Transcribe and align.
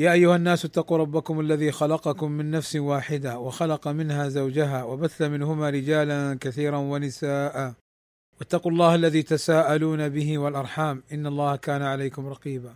يا 0.00 0.12
أيها 0.12 0.36
الناس 0.36 0.64
اتقوا 0.64 0.98
ربكم 0.98 1.40
الذي 1.40 1.72
خلقكم 1.72 2.30
من 2.30 2.50
نفس 2.50 2.76
واحدة 2.76 3.38
وخلق 3.38 3.88
منها 3.88 4.28
زوجها 4.28 4.84
وبث 4.84 5.22
منهما 5.22 5.70
رجالا 5.70 6.38
كثيرا 6.40 6.76
ونساء. 6.76 7.74
واتقوا 8.40 8.72
الله 8.72 8.94
الذي 8.94 9.22
تساءلون 9.22 10.08
به 10.08 10.38
والأرحام. 10.38 11.02
إن 11.12 11.26
الله 11.26 11.56
كان 11.56 11.82
عليكم 11.82 12.26
رقيبا. 12.26 12.74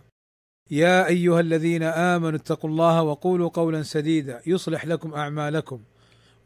يا 0.71 1.07
أيها 1.07 1.39
الذين 1.39 1.83
آمنوا 1.83 2.39
اتقوا 2.39 2.69
الله 2.69 3.03
وقولوا 3.03 3.49
قولا 3.49 3.83
سديدا. 3.83 4.41
يصلح 4.47 4.85
لكم 4.85 5.13
أعمالكم 5.13 5.79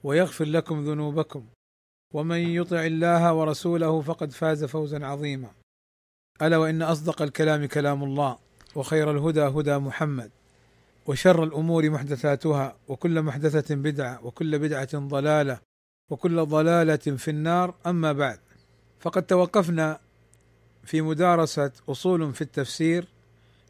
ويغفر 0.03 0.45
لكم 0.45 0.85
ذنوبكم. 0.85 1.45
ومن 2.13 2.37
يطع 2.37 2.85
الله 2.85 3.33
ورسوله 3.33 4.01
فقد 4.01 4.31
فاز 4.31 4.63
فوزا 4.63 5.05
عظيما. 5.05 5.51
ألا 6.41 6.57
وإن 6.57 6.81
أصدق 6.81 7.21
الكلام 7.21 7.65
كلام 7.65 8.03
الله 8.03 8.37
وخير 8.75 9.11
الهدى 9.11 9.41
هدى 9.41 9.77
محمد. 9.77 10.31
وشر 11.09 11.43
الأمور 11.43 11.89
محدثاتها 11.89 12.75
وكل 12.87 13.21
محدثة 13.21 13.75
بدعة 13.75 14.25
وكل 14.25 14.59
بدعة 14.59 14.97
ضلالة 14.97 15.59
وكل 16.09 16.45
ضلالة 16.45 16.95
في 16.95 17.31
النار. 17.31 17.75
أما 17.87 18.13
بعد 18.13 18.39
فقد 18.99 19.23
توقفنا 19.23 19.99
في 20.83 21.01
مدارسة 21.01 21.71
أصول 21.89 22.33
في 22.33 22.41
التفسير 22.41 23.05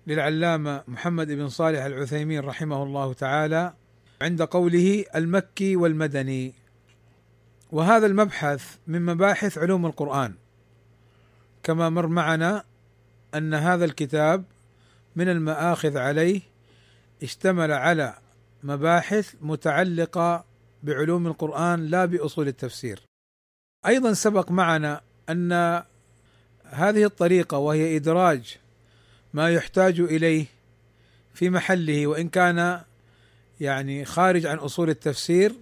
للعلامة 0.07 0.83
محمد 0.87 1.27
بن 1.31 1.49
صالح 1.49 1.83
العثيمين 1.83 2.39
رحمه 2.39 2.83
الله 2.83 3.13
تعالى 3.13 3.73
عند 4.21 4.41
قوله 4.41 5.05
المكي 5.15 5.75
والمدني. 5.75 6.53
وهذا 7.71 8.05
المبحث 8.05 8.75
من 8.87 9.05
مباحث 9.05 9.57
علوم 9.57 9.85
القرآن. 9.85 10.33
كما 11.63 11.89
مر 11.89 12.07
معنا 12.07 12.63
أن 13.35 13.53
هذا 13.53 13.85
الكتاب 13.85 14.43
من 15.15 15.29
المآخذ 15.29 15.97
عليه 15.97 16.48
اشتمل 17.23 17.71
على 17.71 18.17
مباحث 18.63 19.35
متعلقة 19.41 20.45
بعلوم 20.83 21.27
القرآن 21.27 21.85
لا 21.85 22.05
بأصول 22.05 22.47
التفسير. 22.47 23.01
أيضا 23.85 24.13
سبق 24.13 24.51
معنا 24.51 25.01
أن 25.29 25.51
هذه 26.63 27.03
الطريقة 27.03 27.57
وهي 27.57 27.95
إدراج 27.95 28.57
ما 29.33 29.49
يحتاج 29.49 29.99
إليه 29.99 30.45
في 31.33 31.49
محله 31.49 32.07
وإن 32.07 32.29
كان 32.29 32.81
يعني 33.61 34.05
خارج 34.05 34.45
عن 34.45 34.57
أصول 34.57 34.89
التفسير 34.89 35.55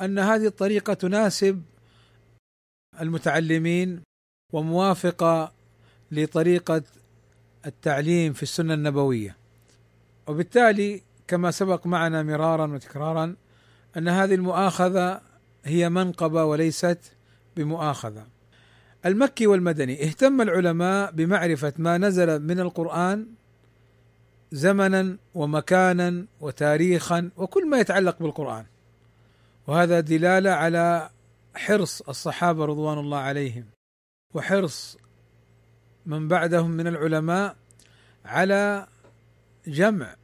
أن 0.00 0.18
هذه 0.18 0.46
الطريقة 0.46 0.94
تناسب 0.94 1.62
المتعلمين 3.00 4.02
وموافقة 4.52 5.52
لطريقة 6.12 6.82
التعليم 7.66 8.32
في 8.32 8.42
السنة 8.42 8.74
النبوية. 8.74 9.41
وبالتالي 10.26 11.02
كما 11.28 11.50
سبق 11.50 11.86
معنا 11.86 12.22
مرارا 12.22 12.66
وتكرارا 12.66 13.36
أن 13.96 14.08
هذه 14.08 14.34
المؤاخذة 14.34 15.20
هي 15.64 15.88
منقبة 15.88 16.44
وليست 16.44 16.98
بمؤاخذة. 17.56 18.26
المكي 19.06 19.46
والمدني 19.46 20.04
اهتم 20.04 20.40
العلماء 20.40 21.10
بمعرفة 21.10 21.72
ما 21.78 21.98
نزل 21.98 22.42
من 22.42 22.60
القرآن 22.60 23.26
زمنا 24.52 25.16
ومكانا 25.34 26.26
وتاريخا 26.40 27.30
وكل 27.36 27.68
ما 27.68 27.78
يتعلق 27.78 28.18
بالقرآن. 28.18 28.64
وهذا 29.66 30.00
دلالة 30.00 30.50
على 30.50 31.10
حرص 31.54 32.00
الصحابة 32.00 32.64
رضوان 32.64 32.98
الله 32.98 33.18
عليهم 33.18 33.64
وحرص 34.34 34.98
من 36.06 36.28
بعدهم 36.28 36.70
من 36.70 36.86
العلماء 36.86 37.56
على 38.24 38.86
جمع 39.66 40.16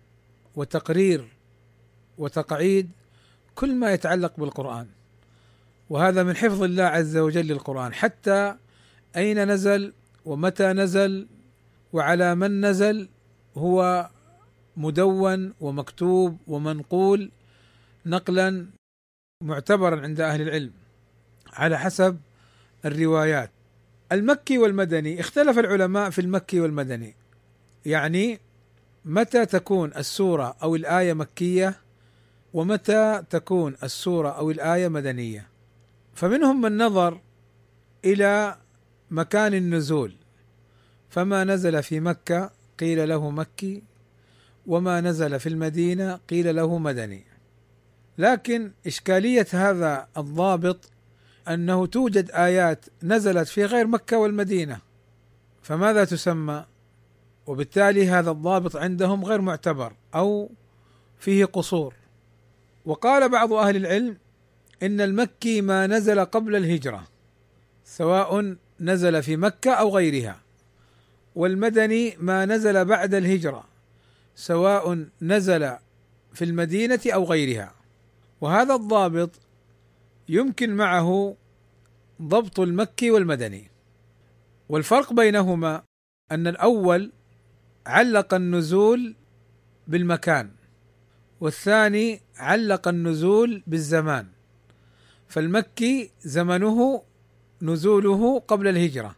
وتقرير 0.56 1.28
وتقعيد 2.18 2.90
كل 3.54 3.74
ما 3.74 3.92
يتعلق 3.92 4.32
بالقرآن 4.40 4.86
وهذا 5.90 6.22
من 6.22 6.36
حفظ 6.36 6.62
الله 6.62 6.84
عز 6.84 7.16
وجل 7.16 7.46
للقرآن. 7.46 7.94
حتى 7.94 8.54
أين 9.16 9.50
نزل 9.50 9.92
ومتى 10.24 10.72
نزل 10.72 11.26
وعلى 11.92 12.34
من 12.34 12.66
نزل 12.66 13.08
هو 13.56 14.10
مدون 14.76 15.54
ومكتوب 15.60 16.38
ومنقول 16.46 17.30
نقلا 18.06 18.66
معتبرا 19.44 20.00
عند 20.00 20.20
أهل 20.20 20.40
العلم 20.40 20.72
على 21.52 21.78
حسب 21.78 22.20
الروايات. 22.84 23.50
المكي 24.12 24.58
والمدني 24.58 25.20
اختلف 25.20 25.58
العلماء 25.58 26.10
في 26.10 26.20
المكي 26.20 26.60
والمدني. 26.60 27.14
يعني 27.86 28.40
متى 29.08 29.46
تكون 29.46 29.92
السورة 29.96 30.56
أو 30.62 30.76
الآية 30.76 31.12
مكية؟ 31.12 31.76
ومتى 32.54 33.22
تكون 33.30 33.76
السورة 33.82 34.28
أو 34.28 34.50
الآية 34.50 34.88
مدنية؟ 34.88 35.48
فمنهم 36.14 36.60
من 36.60 36.78
نظر 36.78 37.20
إلى 38.04 38.56
مكان 39.10 39.54
النزول. 39.54 40.14
فما 41.08 41.44
نزل 41.44 41.82
في 41.82 42.00
مكة 42.00 42.50
قيل 42.80 43.08
له 43.08 43.30
مكي 43.30 43.82
وما 44.66 45.00
نزل 45.00 45.40
في 45.40 45.48
المدينة 45.48 46.20
قيل 46.30 46.56
له 46.56 46.78
مدني. 46.78 47.24
لكن 48.18 48.72
إشكالية 48.86 49.46
هذا 49.52 50.08
الضابط 50.16 50.90
أنه 51.48 51.86
توجد 51.86 52.30
آيات 52.30 52.84
نزلت 53.02 53.48
في 53.48 53.64
غير 53.64 53.86
مكة 53.86 54.18
والمدينة. 54.18 54.78
فماذا 55.62 56.04
تسمى؟ 56.04 56.64
وبالتالي 57.48 58.08
هذا 58.08 58.30
الضابط 58.30 58.76
عندهم 58.76 59.24
غير 59.24 59.40
معتبر 59.40 59.92
أو 60.14 60.50
فيه 61.18 61.44
قصور. 61.44 61.94
وقال 62.84 63.28
بعض 63.28 63.52
أهل 63.52 63.76
العلم 63.76 64.16
إن 64.82 65.00
المكي 65.00 65.60
ما 65.60 65.86
نزل 65.86 66.24
قبل 66.24 66.56
الهجرة 66.56 67.08
سواء 67.84 68.56
نزل 68.80 69.22
في 69.22 69.36
مكة 69.36 69.70
أو 69.70 69.96
غيرها 69.96 70.40
والمدني 71.34 72.16
ما 72.18 72.44
نزل 72.44 72.84
بعد 72.84 73.14
الهجرة 73.14 73.64
سواء 74.34 75.06
نزل 75.22 75.76
في 76.34 76.44
المدينة 76.44 77.00
أو 77.06 77.24
غيرها. 77.24 77.74
وهذا 78.40 78.74
الضابط 78.74 79.30
يمكن 80.28 80.76
معه 80.76 81.36
ضبط 82.22 82.60
المكي 82.60 83.10
والمدني. 83.10 83.70
والفرق 84.68 85.12
بينهما 85.12 85.82
أن 86.32 86.46
الأول 86.46 87.12
علق 87.86 88.34
النزول 88.34 89.14
بالمكان 89.88 90.50
والثاني 91.40 92.20
علق 92.36 92.88
النزول 92.88 93.62
بالزمان. 93.66 94.26
فالمكي 95.28 96.10
زمنه 96.22 97.02
نزوله 97.62 98.38
قبل 98.38 98.68
الهجرة 98.68 99.16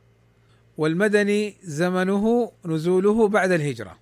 والمدني 0.77 1.57
زمنه 1.63 2.53
نزوله 2.65 3.29
بعد 3.29 3.51
الهجرة. 3.53 3.99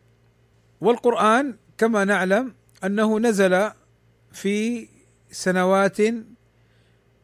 والقرآن 0.81 1.55
كما 1.79 2.05
نعلم 2.05 2.55
أنه 2.85 3.21
نزل 3.21 3.71
في 4.33 4.89
سنوات 5.31 5.99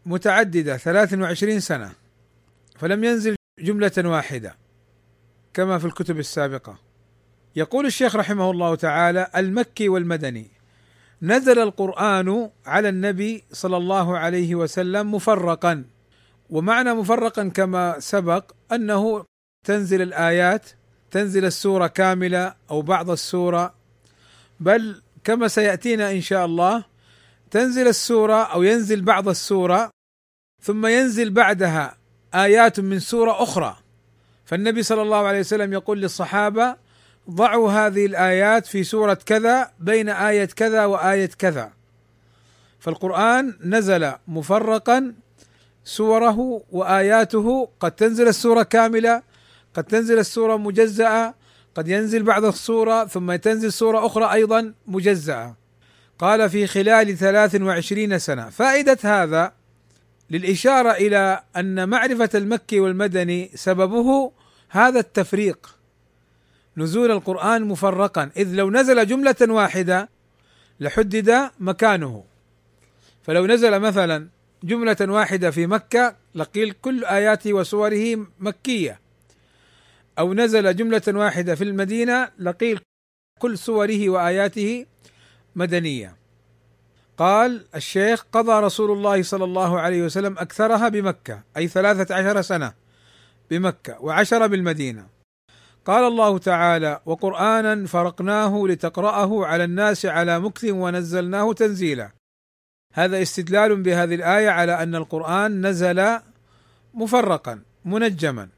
متعددة 0.06 0.76
23 0.76 1.60
سنة 1.60 1.92
فلم 2.78 3.04
ينزل 3.04 3.36
جملة 3.58 3.92
واحدة 3.98 4.56
كما 5.54 5.78
في 5.78 5.84
الكتب 5.84 6.18
السابقة. 6.18 6.78
يقول 7.56 7.86
الشيخ 7.86 8.16
رحمه 8.16 8.50
الله 8.50 8.74
تعالى 8.74 9.30
المكي 9.36 9.88
والمدني. 9.88 10.50
نزل 11.22 11.58
القرآن 11.58 12.50
على 12.66 12.88
النبي 12.88 13.44
صلى 13.52 13.76
الله 13.76 14.18
عليه 14.18 14.54
وسلم 14.54 15.14
مفرقا. 15.14 15.84
ومعنى 16.50 16.94
مفرقا 16.94 17.48
كما 17.48 18.00
سبق 18.00 18.52
أنه 18.72 19.24
تنزل 19.66 20.02
الآيات 20.02 20.70
تنزل 21.10 21.44
السورة 21.44 21.86
كاملة 21.86 22.54
أو 22.70 22.82
بعض 22.82 23.10
السورة. 23.10 23.74
بل 24.60 25.02
كما 25.24 25.48
سيأتينا 25.48 26.10
إن 26.10 26.20
شاء 26.20 26.46
الله 26.46 26.84
تنزل 27.50 27.88
السورة 27.88 28.42
أو 28.42 28.62
ينزل 28.62 29.02
بعض 29.02 29.28
السورة 29.28 29.90
ثم 30.62 30.86
ينزل 30.86 31.30
بعدها 31.30 31.96
آيات 32.34 32.80
من 32.80 32.98
سورة 32.98 33.42
أخرى. 33.42 33.76
فالنبي 34.44 34.82
صلى 34.82 35.02
الله 35.02 35.26
عليه 35.26 35.40
وسلم 35.40 35.72
يقول 35.72 36.00
للصحابة 36.00 36.83
ضعوا 37.30 37.70
هذه 37.70 38.06
الآيات 38.06 38.66
في 38.66 38.84
سورة 38.84 39.18
كذا 39.26 39.70
بين 39.80 40.08
آية 40.08 40.44
كذا 40.44 40.84
وآية 40.84 41.30
كذا. 41.38 41.72
فالقرآن 42.80 43.58
نزل 43.64 44.12
مفرقا 44.28 45.14
سوره 45.84 46.62
وآياته. 46.72 47.68
قد 47.80 47.92
تنزل 47.92 48.28
السورة 48.28 48.62
كاملة 48.62 49.22
قد 49.74 49.84
تنزل 49.84 50.18
السورة 50.18 50.56
مجزأة 50.56 51.34
قد 51.74 51.88
ينزل 51.88 52.22
بعد 52.22 52.44
السورة 52.44 53.04
ثم 53.04 53.34
تنزل 53.34 53.72
سورة 53.72 54.06
أخرى 54.06 54.32
أيضا 54.32 54.74
مجزأة. 54.86 55.56
قال 56.18 56.50
في 56.50 56.66
خلال 56.66 57.16
ثلاث 57.16 57.60
وعشرين 57.60 58.18
سنة. 58.18 58.50
فائدة 58.50 58.98
هذا 59.02 59.52
للإشارة 60.30 60.90
إلى 60.90 61.42
أن 61.56 61.88
معرفة 61.88 62.30
المكي 62.34 62.80
والمدني 62.80 63.50
سببه 63.54 64.32
هذا 64.68 65.00
التفريق. 65.00 65.74
نزول 66.76 67.10
القرآن 67.10 67.64
مفرقا. 67.64 68.30
إذ 68.36 68.54
لو 68.54 68.70
نزل 68.70 69.06
جملة 69.06 69.36
واحدة 69.40 70.08
لحدد 70.80 71.50
مكانه. 71.60 72.24
فلو 73.22 73.46
نزل 73.46 73.78
مثلا 73.78 74.28
جملة 74.64 74.96
واحدة 75.00 75.50
في 75.50 75.66
مكة 75.66 76.16
لقيل 76.34 76.70
كل 76.70 77.04
آياته 77.04 77.52
وسوره 77.52 78.26
مكية. 78.38 79.00
أو 80.18 80.34
نزل 80.34 80.76
جملة 80.76 81.02
واحدة 81.08 81.54
في 81.54 81.64
المدينة 81.64 82.30
لقيل 82.38 82.80
كل 83.38 83.58
سوره 83.58 84.08
وآياته 84.08 84.86
مدنية. 85.56 86.16
قال 87.18 87.64
الشيخ 87.74 88.26
قضى 88.32 88.64
رسول 88.64 88.90
الله 88.90 89.22
صلى 89.22 89.44
الله 89.44 89.80
عليه 89.80 90.02
وسلم 90.02 90.38
أكثرها 90.38 90.88
بمكة 90.88 91.42
أي 91.56 91.68
ثلاثة 91.68 92.14
عشر 92.14 92.42
سنة 92.42 92.74
بمكة 93.50 94.00
وعشر 94.00 94.46
بالمدينة. 94.46 95.13
قال 95.84 96.04
الله 96.04 96.38
تعالى 96.38 97.00
وقرانا 97.06 97.86
فرقناه 97.86 98.66
لتقرأه 98.66 99.46
على 99.46 99.64
الناس 99.64 100.06
على 100.06 100.40
مكث 100.40 100.64
ونزلناه 100.64 101.52
تنزيلا. 101.52 102.10
هذا 102.92 103.22
استدلال 103.22 103.82
بهذه 103.82 104.14
الآية 104.14 104.50
على 104.50 104.82
أن 104.82 104.94
القرآن 104.94 105.66
نزل 105.66 106.18
مفرقا 106.94 107.62
منجما. 107.84 108.48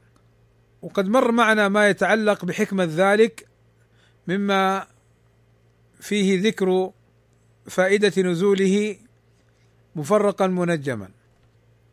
وقد 0.81 1.07
مر 1.07 1.31
معنا 1.31 1.69
ما 1.69 1.89
يتعلق 1.89 2.45
بحكمة 2.45 2.87
ذلك 2.95 3.47
مما 4.27 4.87
فيه 5.99 6.41
ذكر 6.41 6.91
فائدة 7.65 8.21
نزوله 8.21 8.95
مفرقا 9.95 10.47
منجما. 10.47 11.09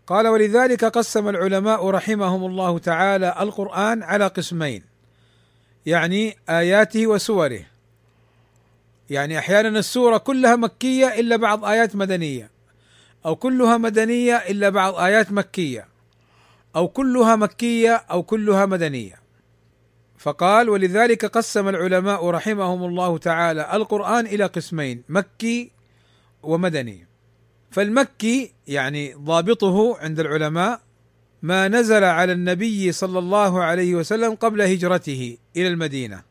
قال 0.07 0.29
ولذلك 0.29 0.85
قسم 0.85 1.29
العلماء 1.29 1.91
رحمهم 1.91 2.45
الله 2.45 2.79
تعالى 2.79 3.35
القرآن 3.41 4.03
على 4.03 4.27
قسمين 4.27 4.94
يعني 5.87 6.37
آياته 6.49 7.07
وسوره. 7.07 7.61
يعني 9.11 9.39
أحيانا 9.39 9.79
السورة 9.79 10.19
كلها 10.19 10.57
مكية 10.57 11.07
إلا 11.21 11.37
بعض 11.37 11.65
آيات 11.65 11.97
مدنية 11.97 12.51
أو 13.27 13.37
كلها 13.37 13.77
مدنية 13.77 14.37
إلا 14.37 14.69
بعض 14.69 14.95
آيات 14.95 15.33
مكية 15.33 15.89
أو 16.77 16.89
كلها 16.89 17.37
مكية 17.37 17.95
أو 17.95 18.23
كلها 18.23 18.67
مدنية. 18.67 19.15
فقال 20.19 20.69
ولذلك 20.69 21.25
قسم 21.25 21.69
العلماء 21.69 22.31
رحمهم 22.31 22.85
الله 22.85 23.19
تعالى 23.19 23.71
القرآن 23.73 24.27
إلى 24.27 24.45
قسمين 24.47 25.03
مكي 25.09 25.71
ومدني. 26.43 27.07
فالمكي 27.71 28.53
يعني 28.67 29.15
ضابطه 29.15 29.99
عند 29.99 30.21
العلماء 30.21 30.81
ما 31.45 31.69
نزل 31.69 32.05
على 32.05 32.33
النبي 32.33 32.93
صلى 32.93 33.19
الله 33.19 33.63
عليه 33.63 33.95
وسلم 33.95 34.35
قبل 34.35 34.63
هجرته 34.63 35.39
إلى 35.57 35.69
المدينة 35.69 36.23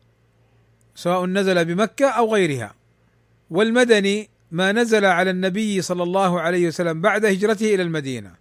سواء 0.94 1.26
نزل 1.26 1.64
بمكة 1.64 2.08
أو 2.08 2.34
غيرها. 2.34 2.74
والمدني 3.50 4.28
ما 4.50 4.72
نزل 4.72 5.04
على 5.04 5.30
النبي 5.30 5.82
صلى 5.82 6.02
الله 6.02 6.40
عليه 6.40 6.68
وسلم 6.68 7.00
بعد 7.00 7.24
هجرته 7.24 7.74
إلى 7.74 7.82
المدينة. 7.82 8.34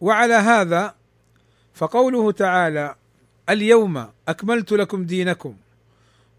وعلى 0.00 0.34
هذا 0.34 0.94
فقوله 1.74 2.32
تعالى 2.32 2.94
اليوم 3.48 4.06
أكملت 4.28 4.72
لكم 4.72 5.04
دينكم 5.04 5.56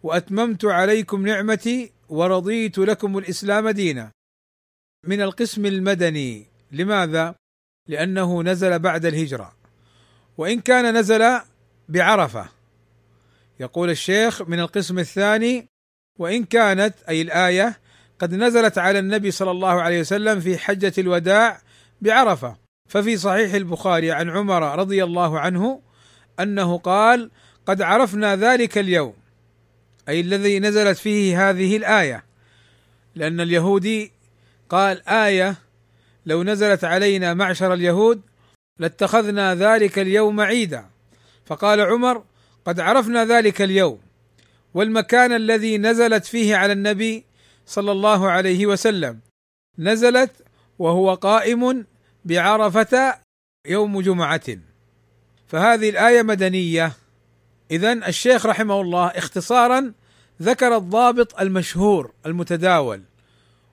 وأتممت 0.04 0.66
عليكم 0.66 1.28
نعمتي 1.28 1.92
ورضيت 2.10 2.78
لكم 2.78 3.18
الإسلام 3.18 3.70
دينا. 3.70 4.12
من 5.08 5.22
القسم 5.22 5.66
المدني. 5.66 6.46
لماذا؟ 6.72 7.39
لأنه 7.90 8.44
نزل 8.44 8.80
بعد 8.80 9.06
الهجرة. 9.06 9.54
وإن 10.38 10.62
كان 10.62 10.98
نزل 10.98 11.40
بعرفة. 11.90 12.46
يقول 13.60 13.90
الشيخ 13.90 14.42
من 14.42 14.60
القسم 14.60 15.00
الثاني 15.00 15.68
وإن 16.20 16.44
كانت 16.44 16.96
أي 17.10 17.22
الآية 17.22 17.80
قد 18.20 18.34
نزلت 18.34 18.78
على 18.78 19.00
النبي 19.00 19.32
صلى 19.32 19.52
الله 19.52 19.82
عليه 19.82 20.00
وسلم 20.00 20.40
في 20.40 20.58
حجة 20.58 20.94
الوداع 20.98 21.62
بعرفة. 22.02 22.58
ففي 22.90 23.18
صحيح 23.18 23.54
البخاري 23.54 24.12
عن 24.12 24.30
عمر 24.30 24.80
رضي 24.80 25.04
الله 25.04 25.40
عنه 25.40 25.82
أنه 26.40 26.78
قال 26.78 27.32
قد 27.66 27.82
عرفنا 27.82 28.36
ذلك 28.36 28.78
اليوم 28.78 29.14
أي 30.10 30.22
الذي 30.22 30.60
نزلت 30.60 30.98
فيه 30.98 31.50
هذه 31.50 31.78
الآية. 31.78 32.26
لأن 33.16 33.42
اليهودي 33.42 34.12
قال 34.70 35.10
آية 35.10 35.56
لو 36.26 36.44
نزلت 36.44 36.84
علينا 36.84 37.34
معشر 37.34 37.74
اليهود 37.74 38.22
لاتخذنا 38.80 39.56
ذلك 39.56 40.00
اليوم 40.00 40.42
عيدا. 40.42 40.86
فقال 41.46 41.82
عمر 41.82 42.24
قد 42.66 42.80
عرفنا 42.80 43.26
ذلك 43.26 43.62
اليوم 43.62 44.00
والمكان 44.74 45.32
الذي 45.32 45.78
نزلت 45.78 46.26
فيه 46.26 46.56
على 46.56 46.74
النبي 46.74 47.26
صلى 47.66 47.92
الله 47.92 48.30
عليه 48.30 48.66
وسلم. 48.66 49.20
نزلت 49.80 50.32
وهو 50.80 51.14
قائم 51.14 51.86
بعرفة 52.26 53.16
يوم 53.68 54.02
جمعة. 54.02 54.58
فهذه 55.48 55.90
الآية 55.90 56.22
مدنية. 56.22 56.92
اذا 57.72 57.94
الشيخ 57.94 58.46
رحمه 58.46 58.82
الله 58.82 59.08
اختصارا 59.08 59.94
ذكر 60.42 60.78
الضابط 60.78 61.40
المشهور 61.40 62.12
المتداول 62.26 63.02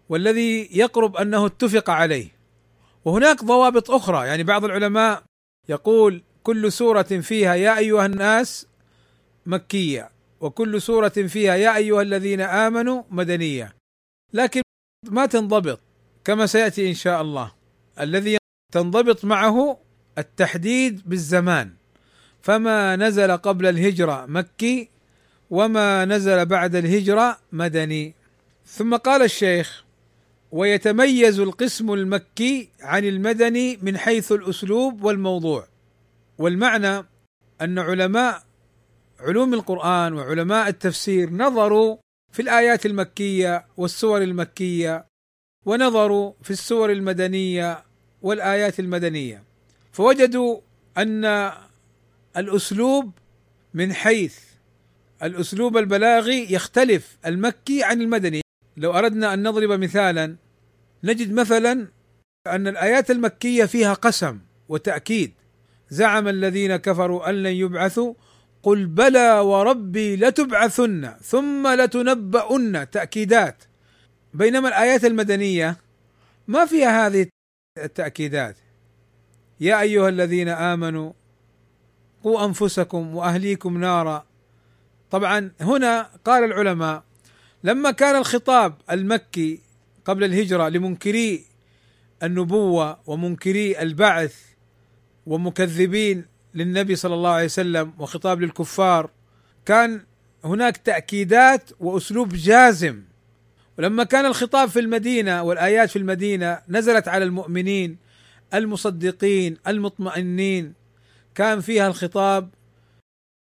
والذي 0.08 0.68
يقرب 0.72 1.16
أنه 1.16 1.46
اتفق 1.46 1.90
عليه. 1.90 2.35
وهناك 3.06 3.44
ضوابط 3.44 3.90
أخرى. 3.90 4.26
يعني 4.26 4.42
بعض 4.42 4.64
العلماء 4.64 5.22
يقول 5.68 6.22
كل 6.42 6.72
سورة 6.72 7.02
فيها 7.02 7.54
يا 7.54 7.78
أيها 7.78 8.06
الناس 8.06 8.66
مكية 9.46 10.10
وكل 10.40 10.82
سورة 10.82 11.08
فيها 11.08 11.54
يا 11.54 11.76
أيها 11.76 12.02
الذين 12.02 12.40
آمنوا 12.40 13.02
مدنية. 13.10 13.74
لكن 14.32 14.62
ما 15.10 15.26
تنضبط 15.26 15.80
كما 16.24 16.46
سيأتي 16.46 16.88
إن 16.88 16.94
شاء 16.94 17.22
الله. 17.22 17.52
الذي 18.00 18.38
تنضبط 18.72 19.24
معه 19.24 19.78
التحديد 20.18 21.02
بالزمان. 21.06 21.72
فما 22.42 22.96
نزل 22.96 23.36
قبل 23.36 23.66
الهجرة 23.66 24.26
مكي 24.26 24.88
وما 25.50 26.04
نزل 26.04 26.46
بعد 26.46 26.74
الهجرة 26.74 27.38
مدني. 27.52 28.14
ثم 28.66 28.96
قال 28.96 29.22
الشيخ 29.22 29.85
ويتميز 30.52 31.40
القسم 31.40 31.92
المكي 31.92 32.68
عن 32.80 33.04
المدني 33.04 33.78
من 33.82 33.98
حيث 33.98 34.32
الأسلوب 34.32 35.04
والموضوع. 35.04 35.68
والمعنى 36.38 37.04
أن 37.60 37.78
علماء 37.78 38.42
علوم 39.20 39.54
القرآن 39.54 40.12
وعلماء 40.12 40.68
التفسير 40.68 41.30
نظروا 41.30 41.96
في 42.32 42.42
الآيات 42.42 42.86
المكية 42.86 43.66
والسور 43.76 44.22
المكية 44.22 45.06
ونظروا 45.66 46.32
في 46.42 46.50
السور 46.50 46.92
المدنية 46.92 47.84
والآيات 48.22 48.80
المدنية. 48.80 49.42
فوجدوا 49.92 50.60
أن 50.98 51.52
الأسلوب 52.36 53.12
من 53.74 53.92
حيث 53.92 54.38
الأسلوب 55.22 55.76
البلاغي 55.76 56.52
يختلف 56.52 57.18
المكي 57.26 57.82
عن 57.82 58.00
المدني. 58.00 58.45
لو 58.76 58.92
أردنا 58.92 59.34
أن 59.34 59.48
نضرب 59.48 59.80
مثالا 59.80 60.36
نجد 61.04 61.32
مثلا 61.32 61.88
أن 62.46 62.68
الآيات 62.68 63.10
المكية 63.10 63.64
فيها 63.64 63.94
قسم 63.94 64.38
وتأكيد. 64.68 65.32
زعم 65.90 66.28
الذين 66.28 66.76
كفروا 66.76 67.30
أن 67.30 67.42
لن 67.42 67.52
يبعثوا 67.52 68.14
قل 68.62 68.86
بلى 68.86 69.40
وربي 69.40 70.16
لتبعثن 70.16 71.14
ثم 71.22 71.68
لتنبؤن. 71.68 72.90
تأكيدات. 72.90 73.64
بينما 74.34 74.68
الآيات 74.68 75.04
المدنية 75.04 75.76
ما 76.48 76.66
فيها 76.66 77.06
هذه 77.06 77.26
التأكيدات. 77.78 78.56
يا 79.60 79.80
أيها 79.80 80.08
الذين 80.08 80.48
آمنوا 80.48 81.12
قوا 82.22 82.44
أنفسكم 82.44 83.16
وأهليكم 83.16 83.78
نارا. 83.78 84.26
طبعا 85.10 85.50
هنا 85.60 86.10
قال 86.24 86.44
العلماء 86.44 87.05
لما 87.64 87.90
كان 87.90 88.16
الخطاب 88.16 88.74
المكي 88.90 89.60
قبل 90.04 90.24
الهجرة 90.24 90.68
لمنكري 90.68 91.44
النبوة 92.22 92.98
ومنكري 93.06 93.80
البعث 93.82 94.36
ومكذبين 95.26 96.24
للنبي 96.54 96.96
صلى 96.96 97.14
الله 97.14 97.30
عليه 97.30 97.44
وسلم 97.44 97.92
وخطاب 97.98 98.40
للكفار 98.40 99.10
كان 99.66 100.00
هناك 100.44 100.76
تأكيدات 100.76 101.70
وأسلوب 101.80 102.28
جازم. 102.28 103.02
ولما 103.78 104.04
كان 104.04 104.26
الخطاب 104.26 104.68
في 104.68 104.80
المدينة 104.80 105.42
والآيات 105.42 105.90
في 105.90 105.98
المدينة 105.98 106.58
نزلت 106.68 107.08
على 107.08 107.24
المؤمنين 107.24 107.96
المصدقين 108.54 109.56
المطمئنين 109.66 110.74
كان 111.34 111.60
فيها 111.60 111.88
الخطاب 111.88 112.50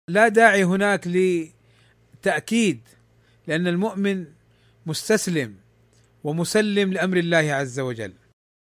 لا 0.09 0.29
داعي 0.29 0.65
هناك 0.65 1.07
لتأكيد. 1.07 2.81
لأن 3.49 3.67
المؤمن 3.67 4.27
مستسلم 4.87 5.57
ومسلم 6.25 6.93
لأمر 6.93 7.17
الله 7.17 7.53
عز 7.53 7.81
وجل. 7.81 8.13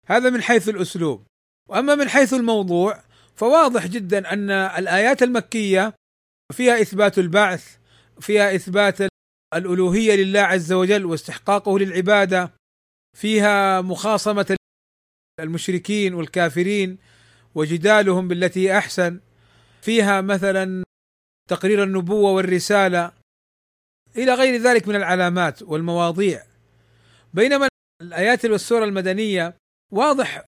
هذا 0.08 0.30
من 0.30 0.42
حيث 0.42 0.70
الأسلوب. 0.70 1.26
وأما 1.70 1.96
من 1.96 2.10
حيث 2.10 2.34
الموضوع 2.34 3.04
فواضح 3.36 3.88
جدا 3.88 4.34
أن 4.34 4.52
الآيات 4.52 5.24
المكية 5.24 5.94
فيها 6.54 6.82
إثبات 6.82 7.20
البعث 7.20 7.78
فيها 8.20 8.56
إثبات 8.56 8.98
الألوهية 9.54 10.16
لله 10.16 10.40
عز 10.40 10.74
وجل 10.74 11.06
واستحقاقه 11.06 11.80
للعبادة 11.80 12.54
فيها 13.18 13.82
مخاصمة 13.82 14.56
المشركين 15.40 16.14
والكافرين 16.14 16.98
وجدالهم 17.56 18.28
بالتي 18.28 18.78
أحسن 18.78 19.20
فيها 19.82 20.22
مثلا 20.22 20.84
تقرير 21.50 21.84
النبوة 21.84 22.32
والرسالة 22.32 23.12
إلى 24.18 24.34
غير 24.34 24.62
ذلك 24.62 24.88
من 24.88 24.96
العلامات 24.96 25.64
والمواضيع. 25.64 26.44
بينما 27.34 27.68
الآيات 28.02 28.46
والسور 28.46 28.84
المدنية 28.84 29.56
واضح 29.92 30.46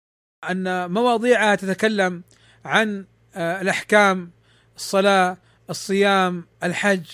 أن 0.50 0.90
مواضيعها 0.90 1.54
تتكلم 1.54 2.22
عن 2.64 3.04
آه، 3.34 3.60
الأحكام 3.60 4.30
الصلاة 4.76 5.36
الصيام 5.70 6.46
الحج 6.62 7.06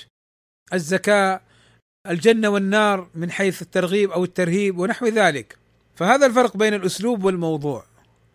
الزكاة 0.73 1.40
الجنة 2.07 2.49
والنار 2.49 3.09
من 3.14 3.30
حيث 3.30 3.62
الترغيب 3.62 4.11
أو 4.11 4.25
الترهيب 4.25 4.78
ونحو 4.78 5.07
ذلك. 5.07 5.59
فهذا 5.95 6.26
الفرق 6.26 6.57
بين 6.57 6.75
الأسلوب 6.75 7.25
والموضوع. 7.25 7.85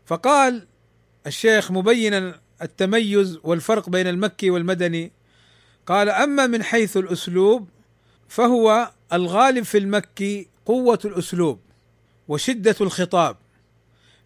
فقال 0.05 0.67
الشيخ 1.27 1.71
مبينا 1.71 2.39
التميز 2.61 3.39
والفرق 3.43 3.89
بين 3.89 4.07
المكي 4.07 4.49
والمدني 4.49 5.11
قال 5.85 6.09
أما 6.09 6.47
من 6.47 6.63
حيث 6.63 6.97
الأسلوب 6.97 7.69
فهو 8.27 8.91
الغالب 9.13 9.63
في 9.63 9.77
المكي 9.77 10.47
قوة 10.65 10.99
الأسلوب 11.05 11.59
وشدة 12.27 12.75
الخطاب 12.81 13.37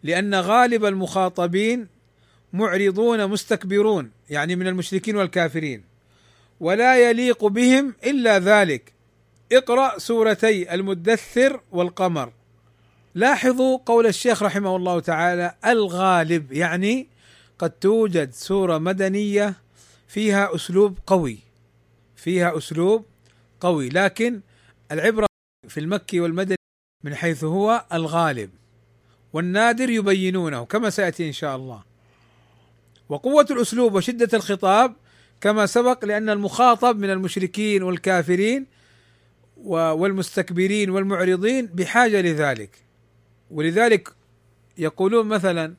لأن 0.04 0.36
غالب 0.36 0.86
المخاطبين 0.86 1.88
معرضون 2.54 3.28
مستكبرون 3.28 4.12
يعني 4.30 4.56
من 4.56 4.68
المشركين 4.68 5.16
والكافرين 5.16 5.84
ولا 6.60 7.10
يليق 7.10 7.46
بهم 7.46 7.96
إلا 8.04 8.40
ذلك. 8.40 8.94
اقرأ 9.52 10.00
سورتي 10.00 10.74
المدثر 10.74 11.62
والقمر. 11.72 12.32
لاحظوا 13.16 13.78
قول 13.86 14.08
الشيخ 14.08 14.44
رحمه 14.44 14.76
الله 14.76 15.00
تعالى 15.00 15.56
الغالب 15.66 16.52
يعني 16.52 17.08
قد 17.60 17.70
توجد 17.70 18.34
سورة 18.34 18.78
مدنية 18.78 19.54
فيها 20.08 20.56
أسلوب 20.56 20.98
قوي 21.08 21.40
فيها 22.16 22.58
أسلوب 22.58 23.06
قوي 23.62 23.90
لكن 23.90 24.42
العبرة 24.92 25.28
في 25.68 25.80
المكي 25.80 26.20
والمدني 26.20 26.56
من 27.04 27.16
حيث 27.16 27.44
هو 27.44 27.86
الغالب 27.94 28.50
والنادر 29.34 29.90
يبينونه 29.90 30.66
كما 30.66 30.90
سيأتي 30.90 31.28
إن 31.28 31.34
شاء 31.34 31.56
الله. 31.56 31.84
وقوة 33.10 33.46
الأسلوب 33.52 33.96
وشدة 33.96 34.30
الخطاب 34.34 34.96
كما 35.42 35.66
سبق 35.66 36.06
لأن 36.06 36.30
المخاطب 36.30 37.00
من 37.00 37.10
المشركين 37.10 37.84
والكافرين 37.84 38.66
والمستكبرين 39.58 40.90
والمعرضين 40.90 41.66
بحاجة 41.66 42.22
لذلك. 42.22 42.86
ولذلك 43.52 44.14
يقولون 44.78 45.28
مثلا 45.28 45.76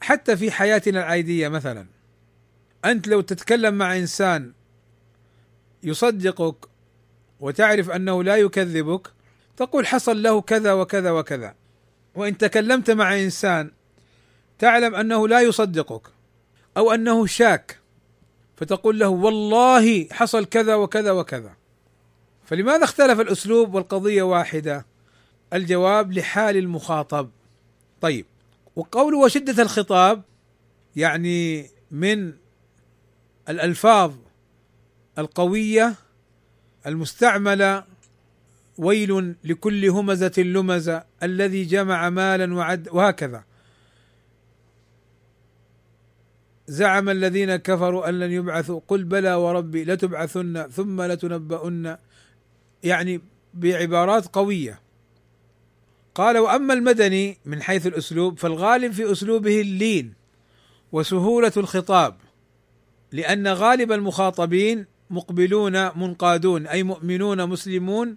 حتى 0.00 0.36
في 0.36 0.50
حياتنا 0.50 1.00
العادية 1.00 1.48
مثلا 1.48 1.86
أنت 2.84 3.08
لو 3.08 3.20
تتكلم 3.20 3.74
مع 3.74 3.96
إنسان 3.96 4.52
يصدقك 5.82 6.67
وتعرف 7.40 7.90
أنه 7.90 8.22
لا 8.22 8.36
يكذبك 8.36 9.08
تقول 9.56 9.86
حصل 9.86 10.22
له 10.22 10.40
كذا 10.40 10.72
وكذا 10.72 11.10
وكذا. 11.10 11.54
وإن 12.14 12.38
تكلمت 12.38 12.90
مع 12.90 13.18
إنسان 13.18 13.70
تعلم 14.58 14.94
أنه 14.94 15.28
لا 15.28 15.40
يصدقك 15.40 16.02
أو 16.76 16.92
أنه 16.92 17.26
شاك 17.26 17.78
فتقول 18.56 18.98
له 18.98 19.08
والله 19.08 20.08
حصل 20.12 20.44
كذا 20.44 20.74
وكذا 20.74 21.10
وكذا. 21.12 21.52
فلماذا 22.44 22.84
اختلف 22.84 23.20
الأسلوب 23.20 23.74
والقضية 23.74 24.22
واحدة؟ 24.22 24.86
الجواب 25.52 26.12
لحال 26.12 26.56
المخاطب. 26.56 27.30
طيب 28.00 28.26
وقول 28.76 29.14
وشدة 29.14 29.62
الخطاب 29.62 30.22
يعني 30.96 31.70
من 31.90 32.32
الألفاظ 33.48 34.12
القوية 35.18 35.94
المستعمله 36.88 37.84
ويل 38.78 39.34
لكل 39.44 39.88
همزة 39.88 40.32
لمزة 40.38 41.04
الذي 41.22 41.64
جمع 41.64 42.10
مالا 42.10 42.54
وعد 42.54 42.88
وهكذا. 42.92 43.44
زعم 46.66 47.08
الذين 47.08 47.56
كفروا 47.56 48.08
أن 48.08 48.18
لن 48.18 48.32
يبعثوا 48.32 48.80
قل 48.88 49.04
بلى 49.04 49.34
وربي 49.34 49.84
لتبعثن 49.84 50.68
ثم 50.68 51.02
لتنبؤن. 51.02 51.96
يعني 52.82 53.20
بعبارات 53.54 54.26
قوية. 54.26 54.80
قال 56.14 56.38
وأما 56.38 56.74
المدني 56.74 57.38
من 57.44 57.62
حيث 57.62 57.86
الأسلوب 57.86 58.38
فالغالب 58.38 58.92
في 58.92 59.12
أسلوبه 59.12 59.60
اللين 59.60 60.14
وسهولة 60.92 61.52
الخطاب 61.56 62.16
لأن 63.12 63.48
غالب 63.48 63.92
المخاطبين 63.92 64.86
مقبلون 65.10 65.98
منقادون 65.98 66.66
أي 66.66 66.82
مؤمنون 66.82 67.48
مسلمون 67.48 68.16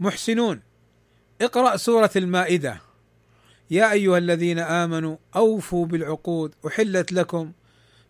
محسنون. 0.00 0.62
اقرأ 1.40 1.76
سورة 1.76 2.10
المائدة. 2.16 2.80
يا 3.70 3.92
أيها 3.92 4.18
الذين 4.18 4.58
آمنوا 4.58 5.16
أوفوا 5.36 5.86
بالعقود 5.86 6.54
أحلت 6.66 7.12
لكم. 7.12 7.52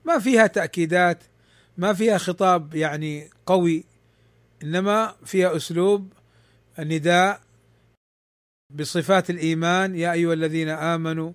ما 0.05 0.19
فيها 0.19 0.47
تأكيدات 0.47 1.19
ما 1.79 1.93
فيها 1.93 2.19
خطاب 2.19 2.75
يعني 2.75 3.31
قوي 3.47 3.85
إنما 4.63 5.15
فيها 5.25 5.57
أسلوب 5.57 6.13
النداء 6.79 7.41
بصفات 8.71 9.31
الإيمان. 9.31 9.97
يا 9.97 10.13
أيها 10.13 10.33
الذين 10.33 10.69
آمنوا 10.69 11.33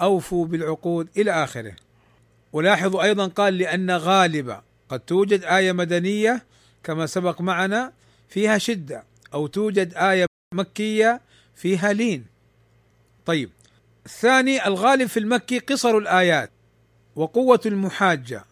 أوفوا 0.00 0.46
بالعقود 0.46 1.08
إلى 1.16 1.44
آخره. 1.44 1.76
ولاحظوا 2.52 3.02
أيضا 3.02 3.26
قال 3.26 3.58
لأن 3.58 3.90
غالبا 3.90 4.62
قد 4.88 5.00
توجد 5.00 5.44
آية 5.44 5.72
مدنية 5.72 6.44
كما 6.84 7.06
سبق 7.06 7.40
معنا 7.40 7.92
فيها 8.28 8.58
شدة 8.58 9.04
أو 9.34 9.46
توجد 9.46 9.94
آية 9.94 10.26
مكية 10.54 11.20
فيها 11.54 11.92
لين. 11.92 12.26
طيب 13.26 13.50
الثاني 14.06 14.66
الغالب 14.66 15.06
في 15.08 15.20
المكي 15.20 15.58
قصر 15.58 15.98
الآيات 15.98 16.50
وقوة 17.16 17.60
المحاجة 17.66 18.44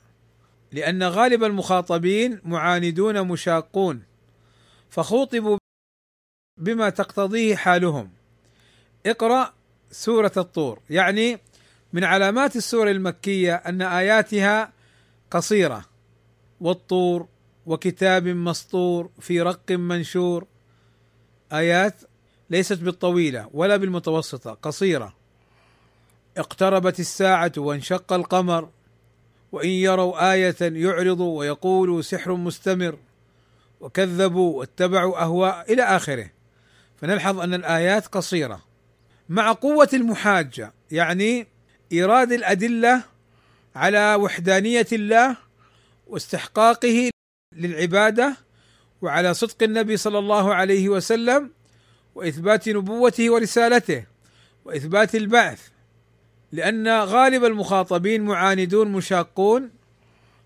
لأن 0.73 1.03
غالب 1.03 1.45
المخاطبين 1.45 2.41
معاندون 2.45 3.29
مشاقون 3.29 4.03
فخوطبوا 4.91 5.59
بما 6.61 6.91
تقتضيه 6.91 7.57
حالهم. 7.57 8.11
اقرأ 9.07 9.55
سورة 9.91 10.33
الطور 10.37 10.81
يعني 10.91 11.39
من 11.93 12.05
علامات 12.05 12.57
السور 12.57 12.91
المكية 12.91 13.55
أن 13.55 13.83
آياتها 13.83 14.73
قصيرة. 15.31 15.85
والطور 16.61 17.27
وكتاب 17.67 18.29
مسطور 18.29 19.11
في 19.21 19.41
رق 19.41 19.73
منشور. 19.73 20.47
آيات 21.53 21.95
ليست 22.51 22.79
بالطويلة 22.79 23.51
ولا 23.53 23.77
بالمتوسطة 23.77 24.59
قصيرة. 24.63 25.15
اقتربت 26.37 27.01
الساعة 27.01 27.53
وانشق 27.57 28.13
القمر 28.13 28.69
وإن 29.53 29.69
يروا 29.69 30.33
آية 30.33 30.57
يعرضوا 30.61 31.39
ويقولوا 31.39 32.03
سحر 32.03 32.35
مستمر. 32.35 32.99
وكذبوا 33.81 34.59
واتبعوا 34.59 35.23
أهواء 35.23 35.73
إلى 35.73 35.83
آخره. 35.83 36.31
فنلحظ 37.01 37.41
أن 37.41 37.55
الآيات 37.55 38.07
قصيرة. 38.07 38.61
مع 39.29 39.53
قوة 39.53 39.89
المحاجة 39.93 40.73
يعني 40.91 41.47
إيراد 41.93 42.33
الأدلة 42.33 43.03
على 43.77 44.15
وحدانية 44.15 44.87
الله 44.93 45.37
واستحقاقه 46.07 47.11
للعبادة 47.55 48.37
وعلى 49.03 49.35
صدق 49.35 49.63
النبي 49.63 49.97
صلى 49.97 50.19
الله 50.19 50.55
عليه 50.55 50.89
وسلم 50.89 51.51
وإثبات 52.15 52.69
نبوته 52.69 53.31
ورسالته 53.31 54.05
وإثبات 54.65 55.15
البعث 55.15 55.69
لأن 56.53 56.89
غالب 56.89 57.45
المخاطبين 57.45 58.23
معاندون 58.23 58.89
مشاقون 58.93 59.71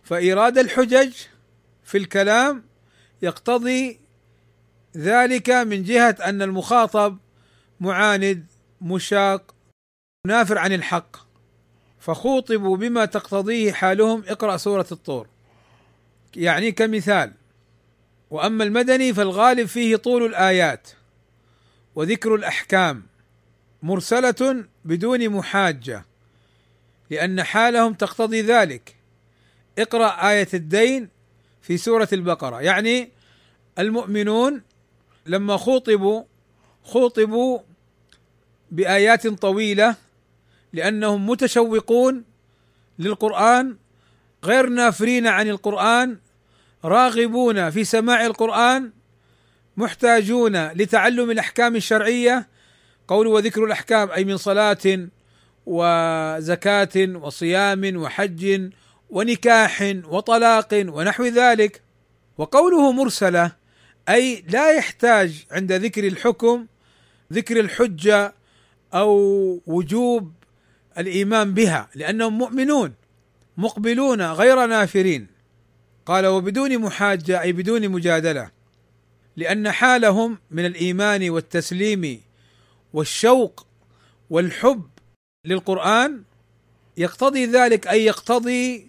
فإيراد 0.02 0.58
الحجج 0.58 1.12
في 1.84 1.98
الكلام 1.98 2.64
يقتضي 3.22 4.00
ذلك 4.96 5.50
من 5.50 5.82
جهة 5.82 6.16
أن 6.24 6.42
المخاطب 6.42 7.18
معاند 7.80 8.46
مشاق 8.80 9.54
نافر 10.26 10.58
عن 10.58 10.72
الحق 10.72 11.16
فخوطبوا 11.98 12.76
بما 12.76 13.04
تقتضيه 13.04 13.72
حالهم. 13.72 14.24
اقرأ 14.28 14.56
سورة 14.56 14.86
الطور. 14.92 15.26
يعني 16.36 16.72
كمثال 16.72 17.32
وأما 18.30 18.64
المدني 18.64 19.14
فالغالب 19.14 19.66
فيه 19.66 19.96
طول 19.96 20.24
الآيات 20.24 20.88
وذكر 21.94 22.34
الأحكام 22.34 23.02
مرسلة 23.82 24.64
بدون 24.84 25.28
محاجة 25.28 26.04
لأن 27.10 27.42
حالهم 27.42 27.94
تقتضي 27.94 28.42
ذلك. 28.42 28.96
اقرأ 29.78 30.30
آية 30.30 30.48
الدين 30.54 31.08
في 31.62 31.76
سورة 31.76 32.08
البقرة. 32.12 32.60
يعني 32.60 33.10
المؤمنون 33.78 34.62
لما 35.26 35.56
خوطبوا 35.56 36.22
خوطبوا 36.84 37.58
بآيات 38.70 39.26
طويلة 39.26 39.96
لأنهم 40.72 41.26
متشوقون 41.26 42.24
للقرآن 42.98 43.76
غير 44.44 44.66
نافرين 44.68 45.26
عن 45.26 45.48
القرآن 45.48 46.18
راغبون 46.84 47.70
في 47.70 47.84
سماع 47.84 48.26
القرآن 48.26 48.90
محتاجون 49.76 50.68
لتعلم 50.68 51.30
الأحكام 51.30 51.76
الشرعية 51.76 52.48
قول 53.08 53.26
وذكر 53.26 53.64
الأحكام 53.64 54.10
أي 54.10 54.24
من 54.24 54.36
صلاة 54.36 55.08
وزكاة 55.66 57.16
وصيام 57.16 57.96
وحج 57.96 58.70
ونكاح 59.10 59.94
وطلاق 60.04 60.68
ونحو 60.72 61.24
ذلك. 61.24 61.82
وقوله 62.38 62.92
مرسلة 62.92 63.52
أي 64.08 64.44
لا 64.48 64.72
يحتاج 64.72 65.44
عند 65.50 65.72
ذكر 65.72 66.06
الحكم 66.06 66.66
ذكر 67.32 67.60
الحجة 67.60 68.34
أو 68.94 69.60
وجوب 69.66 70.32
الإيمان 70.98 71.54
بها 71.54 71.88
لأنهم 71.94 72.38
مؤمنون. 72.38 72.99
مقبلون 73.60 74.22
غير 74.22 74.66
نافرين. 74.66 75.26
قال 76.06 76.26
وبدون 76.26 76.78
محاجة 76.78 77.40
أي 77.40 77.52
بدون 77.52 77.88
مجادلة. 77.88 78.50
لأن 79.36 79.70
حالهم 79.70 80.38
من 80.50 80.66
الإيمان 80.66 81.30
والتسليم 81.30 82.22
والشوق 82.92 83.66
والحب 84.30 84.90
للقرآن 85.46 86.22
يقتضي 86.96 87.46
ذلك 87.46 87.86
أي 87.86 88.04
يقتضي 88.04 88.88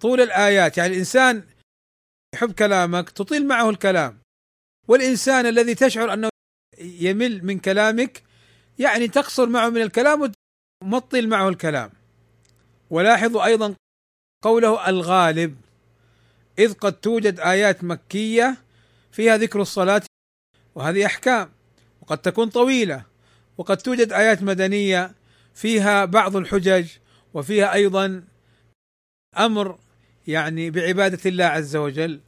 طول 0.00 0.20
الآيات. 0.20 0.78
يعني 0.78 0.92
الإنسان 0.92 1.44
يحب 2.34 2.52
كلامك 2.52 3.10
تطيل 3.10 3.46
معه 3.46 3.70
الكلام. 3.70 4.18
والإنسان 4.88 5.46
الذي 5.46 5.74
تشعر 5.74 6.12
أنه 6.12 6.28
يمل 6.78 7.44
من 7.44 7.58
كلامك 7.58 8.22
يعني 8.78 9.08
تقصر 9.08 9.46
معه 9.46 9.68
من 9.68 9.82
الكلام 9.82 10.32
ومطل 10.82 11.28
معه 11.28 11.48
الكلام. 11.48 11.90
ولاحظوا 12.90 13.44
أيضا 13.44 13.74
قوله 14.42 14.88
الغالب. 14.88 15.56
إذ 16.58 16.72
قد 16.72 16.92
توجد 16.92 17.40
آيات 17.40 17.84
مكية 17.84 18.56
فيها 19.12 19.36
ذكر 19.36 19.60
الصلاة 19.60 20.02
وهذه 20.74 21.06
أحكام 21.06 21.50
وقد 22.02 22.18
تكون 22.18 22.48
طويلة 22.48 23.04
وقد 23.58 23.76
توجد 23.76 24.12
آيات 24.12 24.42
مدنية 24.42 25.14
فيها 25.54 26.04
بعض 26.04 26.36
الحجج 26.36 26.88
وفيها 27.34 27.72
أيضا 27.72 28.24
أمر 29.38 29.78
يعني 30.26 30.70
بعبادة 30.70 31.18
الله 31.26 31.44
عز 31.44 31.76
وجل 31.76 32.20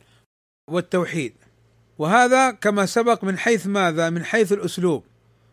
والتوحيد. 0.71 1.35
وهذا 1.99 2.51
كما 2.51 2.87
سبق 2.87 3.25
من 3.25 3.39
حيث 3.39 3.67
ماذا؟ 3.67 4.11
من 4.11 4.25
حيث 4.25 4.53
الأسلوب. 4.53 5.05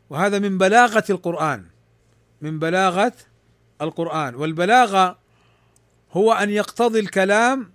وهذا 0.10 0.40
من 0.40 0.58
بلاغة 0.58 1.04
القرآن. 1.10 1.66
من 2.42 2.60
بلاغة 2.60 3.14
القرآن. 3.82 4.36
والبلاغة 4.36 5.21
هو 6.12 6.34
أن 6.34 6.50
يقتضي 6.50 7.00
الكلام 7.00 7.72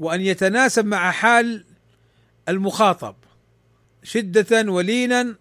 وأن 0.00 0.20
يتناسب 0.20 0.86
مع 0.86 1.10
حال 1.10 1.64
المخاطب 2.48 3.14
شدة 4.02 4.72
ولينا 4.72 5.34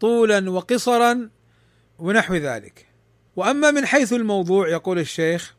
طولا 0.00 0.50
وقصرا 0.50 1.30
ونحو 1.98 2.34
ذلك. 2.34 2.86
وأما 3.36 3.70
من 3.70 3.86
حيث 3.86 4.12
الموضوع 4.12 4.68
يقول 4.68 4.98
الشيخ 4.98 5.54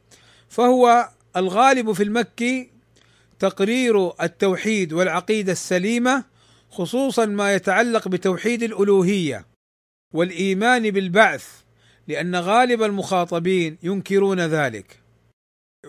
فهو 0.50 1.10
الغالب 1.36 1.92
في 1.92 2.04
المكي 2.04 2.72
تقرير 3.40 4.24
التوحيد 4.24 4.94
والعقيدة 4.94 5.52
السليمة 5.52 6.24
خصوصا 6.70 7.26
ما 7.26 7.54
يتعلق 7.54 8.08
بتوحيد 8.08 8.64
الألوهية 8.64 9.46
والإيمان 10.14 10.92
بالبعث 10.92 11.48
لأن 12.08 12.36
غالب 12.36 12.84
المخاطبين 12.84 13.78
ينكرون 13.84 14.40
ذلك. 14.40 15.01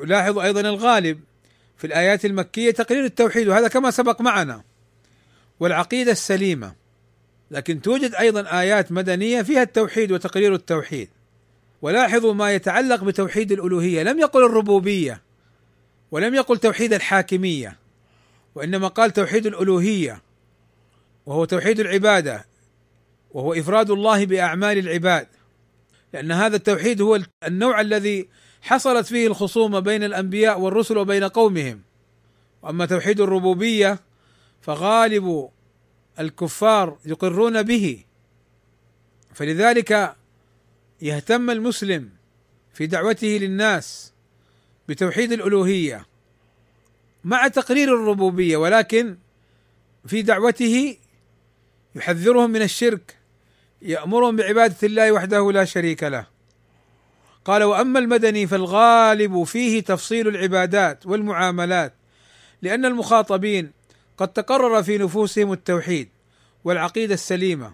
يلاحظ 0.03 0.38
أيضا 0.38 0.61
الغالب 0.61 1.21
في 1.77 1.87
الآيات 1.87 2.25
المكية 2.25 2.71
تقرير 2.71 3.05
التوحيد 3.05 3.49
وهذا 3.49 3.69
كما 3.69 3.91
سبق 3.91 4.21
معنا 4.21 4.62
والعقيدة 5.61 6.12
السليمة. 6.12 6.75
لكن 7.51 7.83
توجد 7.83 8.15
أيضا 8.15 8.61
آيات 8.61 8.93
مدنية 8.93 9.43
فيها 9.43 9.62
التوحيد 9.62 10.12
وتقرير 10.12 10.55
التوحيد. 10.55 11.09
ولاحظوا 11.83 12.35
ما 12.35 12.53
يتعلق 12.53 13.05
بتوحيد 13.05 13.53
الألوهية. 13.53 14.03
لم 14.03 14.19
يقل 14.19 14.45
الربوبية 14.45 15.23
ولم 16.11 16.35
يقل 16.35 16.59
توحيد 16.59 16.93
الحاكمية 16.93 17.77
وإنما 18.55 18.88
قال 18.88 19.11
توحيد 19.11 19.47
الألوهية 19.47 20.23
وهو 21.27 21.45
توحيد 21.45 21.81
العبادة 21.81 22.47
وهو 23.31 23.53
إفراد 23.53 23.91
الله 23.91 24.27
بأعمال 24.27 24.79
العباد. 24.79 25.27
لأن 26.12 26.33
هذا 26.33 26.57
التوحيد 26.57 27.03
هو 27.03 27.21
النوع 27.47 27.81
الذي 27.81 28.29
حصلت 28.62 29.07
فيه 29.07 29.27
الخصومة 29.27 29.81
بين 29.81 30.03
الأنبياء 30.05 30.61
والرسل 30.61 30.98
وبين 30.98 31.25
قومهم. 31.25 31.83
وأما 32.62 32.87
توحيد 32.87 33.20
الربوبية 33.20 34.01
فغالب 34.61 35.48
الكفار 36.20 36.98
يقرون 37.05 37.62
به. 37.62 38.05
فلذلك 39.35 40.16
يهتم 41.03 41.51
المسلم 41.51 42.11
في 42.75 42.87
دعوته 42.87 43.27
للناس 43.27 44.12
بتوحيد 44.88 45.33
الألوهية 45.33 46.07
مع 47.25 47.48
تقرير 47.48 47.94
الربوبية 47.94 48.57
ولكن 48.57 49.16
في 50.07 50.22
دعوته 50.22 50.96
يحذرهم 51.94 52.51
من 52.51 52.62
الشرك 52.62 53.16
يأمرهم 53.83 54.37
بعبادة 54.37 54.77
الله 54.83 55.12
وحده 55.12 55.53
لا 55.53 55.64
شريك 55.64 56.03
له. 56.03 56.32
قال 57.45 57.63
وأما 57.63 57.99
المدني 57.99 58.47
فالغالب 58.47 59.45
فيه 59.45 59.81
تفصيل 59.81 60.29
العبادات 60.29 61.07
والمعاملات 61.07 61.95
لأن 62.63 62.85
المخاطبين 62.85 63.73
قد 64.17 64.29
تقرر 64.29 64.83
في 64.83 64.99
نفوسهم 64.99 65.53
التوحيد 65.53 66.09
والعقيدة 66.65 67.15
السليمة 67.15 67.73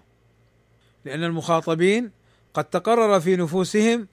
لأن 1.05 1.23
المخاطبين 1.23 2.11
قد 2.53 2.63
تقرر 2.63 3.19
في 3.19 3.35
نفوسهم 3.35 4.07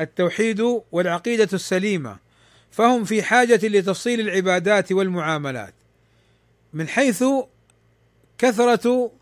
التوحيد 0.00 0.82
والعقيدة 0.92 1.48
السليمة 1.52 2.16
فهم 2.70 3.04
في 3.04 3.22
حاجة 3.22 3.60
لتفصيل 3.66 4.20
العبادات 4.20 4.92
والمعاملات 4.92 5.74
من 6.72 6.88
حيث 6.88 7.24
كثرة 8.38 9.12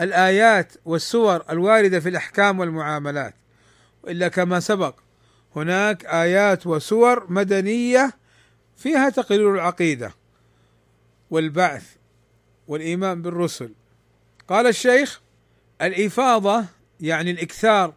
الآيات 0.00 0.72
والسور 0.84 1.44
الواردة 1.50 2.00
في 2.00 2.08
الأحكام 2.08 2.60
والمعاملات. 2.60 3.34
والا 4.04 4.28
كما 4.28 4.60
سبق. 4.60 4.94
هناك 5.56 6.04
آيات 6.04 6.66
وسور 6.66 7.26
مدنية 7.32 8.12
فيها 8.76 9.08
تقرير 9.10 9.54
العقيدة 9.54 10.14
والبعث 11.30 11.84
والإيمان 12.68 13.22
بالرسل. 13.22 13.74
قال 14.48 14.66
الشيخ 14.66 15.20
الإفاضة 15.82 16.64
يعني 17.00 17.30
الإكثار 17.30 17.94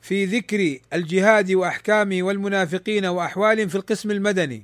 في 0.00 0.24
ذكر 0.24 0.78
الجهاد 0.92 1.52
وأحكامه 1.52 2.22
والمنافقين 2.22 3.06
وأحوالهم 3.06 3.68
في 3.68 3.74
القسم 3.74 4.10
المدني 4.10 4.62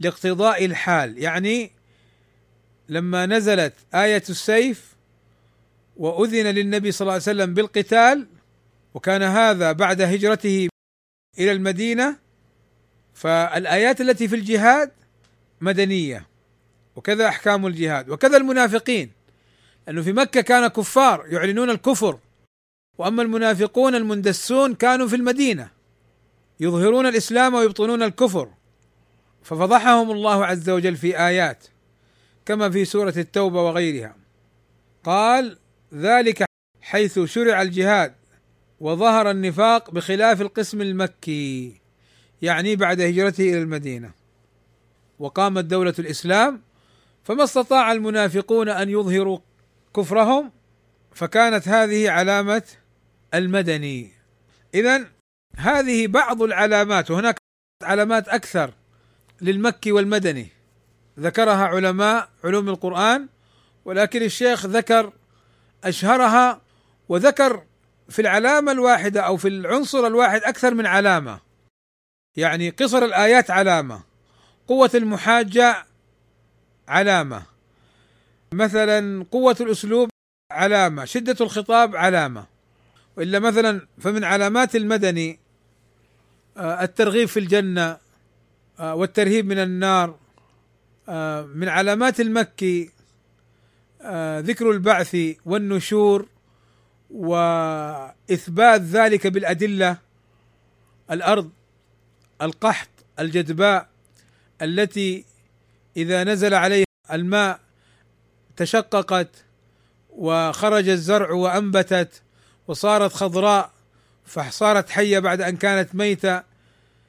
لاقتضاء 0.00 0.64
الحال. 0.64 1.18
يعني 1.18 1.70
لما 2.88 3.26
نزلت 3.26 3.74
آية 3.94 4.22
السيف 4.30 4.94
وأذن 5.96 6.46
للنبي 6.46 6.92
صلى 6.92 7.04
الله 7.06 7.12
عليه 7.12 7.22
وسلم 7.22 7.54
بالقتال 7.54 8.26
وكان 8.94 9.22
هذا 9.22 9.72
بعد 9.72 10.00
هجرته 10.02 10.68
إلى 11.38 11.52
المدينة 11.52 12.16
فالآيات 13.14 14.00
التي 14.00 14.28
في 14.28 14.36
الجهاد 14.36 14.90
مدنية 15.60 16.26
وكذا 16.96 17.28
أحكام 17.28 17.66
الجهاد 17.66 18.10
وكذا 18.10 18.36
المنافقين 18.36 19.10
لأنه 19.86 20.02
في 20.02 20.12
مكة 20.12 20.40
كان 20.40 20.68
كفار 20.68 21.26
يعلنون 21.28 21.70
الكفر 21.70 22.18
وأما 22.98 23.22
المنافقون 23.22 23.94
المندسون 23.94 24.74
كانوا 24.74 25.08
في 25.08 25.16
المدينة 25.16 25.70
يظهرون 26.60 27.06
الإسلام 27.06 27.54
ويبطنون 27.54 28.02
الكفر 28.02 28.48
ففضحهم 29.42 30.10
الله 30.10 30.46
عز 30.46 30.70
وجل 30.70 30.96
في 30.96 31.18
آيات 31.18 31.66
كما 32.46 32.70
في 32.70 32.84
سورة 32.84 33.14
التوبة 33.16 33.62
وغيرها. 33.62 34.16
قال 35.04 35.58
ذلك 35.94 36.44
حيث 36.80 37.18
شرع 37.18 37.62
الجهاد 37.62 38.14
وظهر 38.80 39.30
النفاق 39.30 39.90
بخلاف 39.90 40.40
القسم 40.40 40.80
المكي 40.80 41.80
يعني 42.42 42.76
بعد 42.76 43.00
هجرته 43.00 43.42
إلى 43.42 43.58
المدينة. 43.58 44.10
وقامت 45.18 45.64
دولة 45.64 45.94
الإسلام 45.98 46.62
فما 47.24 47.44
استطاع 47.44 47.92
المنافقون 47.92 48.68
أن 48.68 48.88
يظهروا 48.88 49.38
كفرهم 49.96 50.52
فكانت 51.12 51.68
هذه 51.68 52.10
علامة 52.10 52.62
المدني. 53.34 54.12
اذا 54.74 55.06
هذه 55.56 56.06
بعض 56.06 56.42
العلامات 56.42 57.10
وهناك 57.10 57.36
علامات 57.82 58.28
أكثر 58.28 58.74
للمكي 59.40 59.92
والمدني. 59.92 60.48
ذكرها 61.18 61.64
علماء 61.64 62.28
علوم 62.44 62.68
القرآن 62.68 63.28
ولكن 63.84 64.22
الشيخ 64.22 64.66
ذكر 64.66 65.12
أشهرها 65.84 66.60
وذكر 67.08 67.62
في 68.10 68.22
العلامة 68.22 68.72
الواحدة 68.72 69.20
أو 69.20 69.36
في 69.36 69.48
العنصر 69.48 70.06
الواحد 70.06 70.40
أكثر 70.42 70.74
من 70.74 70.86
علامة. 70.86 71.40
يعني 72.36 72.70
قصر 72.70 73.04
الآيات 73.04 73.50
علامة 73.50 74.02
قوة 74.68 74.90
المحاجة 74.94 75.86
علامة. 76.88 77.42
مثلا 78.52 79.24
قوة 79.30 79.56
الأسلوب 79.60 80.08
علامة 80.52 81.04
شدة 81.04 81.36
الخطاب 81.40 81.96
علامة. 81.96 82.46
والا 83.16 83.38
مثلا 83.38 83.86
فمن 83.98 84.24
علامات 84.24 84.76
المدني 84.76 85.38
آه، 86.56 86.82
الترغيب 86.82 87.28
في 87.28 87.40
الجنة 87.40 87.98
آه، 88.80 88.94
والترهيب 88.94 89.46
من 89.46 89.58
النار 89.58 90.18
آه، 91.08 91.42
من 91.42 91.68
علامات 91.68 92.20
المكي 92.20 92.90
ذكر 94.38 94.70
البعث 94.70 95.16
والنشور. 95.46 96.26
وإثبات 97.14 98.80
ذلك 98.80 99.26
بالأدلة 99.26 99.96
الأرض 101.10 101.50
القحط 102.42 102.88
الجدباء 103.18 103.88
التي 104.62 105.24
إذا 105.96 106.24
نزل 106.24 106.54
عليها 106.54 106.84
الماء 107.12 107.60
تشققت 108.56 109.28
وخرج 110.10 110.88
الزرع 110.88 111.30
وأنبتت 111.30 112.22
وصارت 112.68 113.12
خضراء 113.12 113.70
فصارت 114.26 114.90
حية 114.90 115.18
بعد 115.18 115.40
أن 115.40 115.56
كانت 115.56 115.94
ميتة 115.94 116.42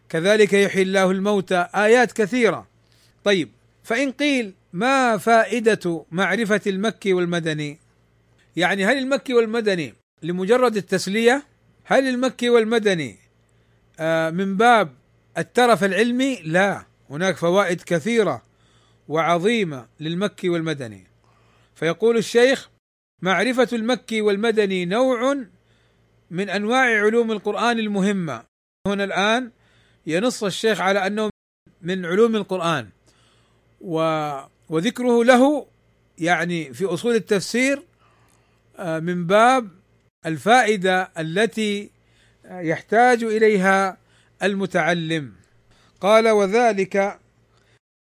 كذلك 0.10 0.54
يحيي 0.54 0.82
الله 0.82 1.12
الموتى. 1.12 1.68
آيات 1.76 2.12
كثيرة. 2.12 2.68
طيب 3.24 3.50
فإن 3.84 4.12
قيل 4.12 4.54
ما 4.74 5.18
فائدة 5.18 6.06
معرفة 6.12 6.62
المكي 6.68 7.14
والمدني؟ 7.14 7.80
يعني 8.56 8.86
هل 8.86 8.98
المكي 8.98 9.34
والمدني 9.34 9.94
لمجرد 10.24 10.78
التسلية؟ 10.78 11.44
هل 11.84 12.08
المكي 12.08 12.50
والمدني 12.50 13.18
آه، 14.00 14.30
من 14.30 14.58
باب 14.58 14.94
الترف 15.38 15.84
العلمي؟ 15.84 16.42
لا. 16.46 16.86
هناك 17.10 17.38
فوائد 17.38 17.82
كثيرة 17.82 18.44
وعظيمة 19.08 19.88
للمكي 20.00 20.50
والمدني. 20.50 21.08
فيقول 21.76 22.18
الشيخ 22.18 22.70
معرفة 23.22 23.68
المكي 23.74 24.22
والمدني 24.22 24.86
نوع 24.86 25.38
من 26.32 26.50
أنواع 26.50 27.04
علوم 27.04 27.32
القرآن 27.32 27.80
المهمة. 27.80 28.44
هنا 28.88 29.04
الآن 29.04 29.52
ينص 30.08 30.44
الشيخ 30.44 30.82
على 30.82 31.08
أنه 31.08 31.30
من 31.82 32.06
علوم 32.06 32.36
القرآن. 32.36 32.90
و 33.82 33.98
وذكره 34.70 35.24
له 35.24 35.68
يعني 36.18 36.74
في 36.74 36.86
أصول 36.86 37.16
التفسير 37.16 37.84
من 38.80 39.28
باب 39.28 39.70
الفائدة 40.26 41.12
التي 41.18 41.90
يحتاج 42.46 43.24
إليها 43.24 43.98
المتعلم. 44.44 45.34
قال 46.02 46.30
وذلك 46.30 47.20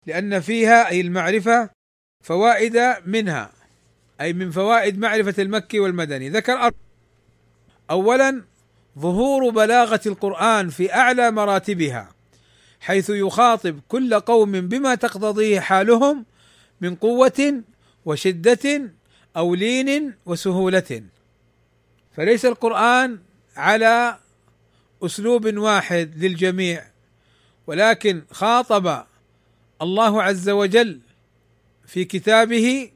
لأن 0.07 0.41
فيها 0.41 0.88
أي 0.88 1.01
المعرفة 1.01 1.71
فوائد 2.25 2.95
منها 3.07 3.53
أي 4.21 4.33
من 4.33 4.51
فوائد 4.51 4.99
معرفة 4.99 5.43
المكي 5.43 5.81
والمدني. 5.81 6.29
ذكر 6.29 6.73
اولا 7.91 8.43
ظهور 8.99 9.51
بلاغة 9.51 10.01
القرآن 10.07 10.69
في 10.69 10.95
أعلى 10.95 11.31
مراتبها 11.31 12.09
حيث 12.81 13.11
يخاطب 13.11 13.81
كل 13.88 14.21
قوم 14.21 14.53
بما 14.53 14.95
تقتضيه 14.95 15.61
حالهم 15.61 16.27
من 16.81 16.95
قوة 16.95 17.62
وشدة 18.05 18.91
أو 19.37 19.55
لين 19.55 20.14
وسهولة. 20.27 21.03
فليس 22.16 22.45
القرآن 22.45 23.18
على 23.57 24.18
أسلوب 25.03 25.57
واحد 25.57 26.12
للجميع 26.16 26.85
ولكن 27.66 28.23
خاطب 28.31 29.05
الله 29.83 30.23
عز 30.23 30.49
وجل 30.49 31.01
في 31.87 32.05
كتابه 32.05 32.90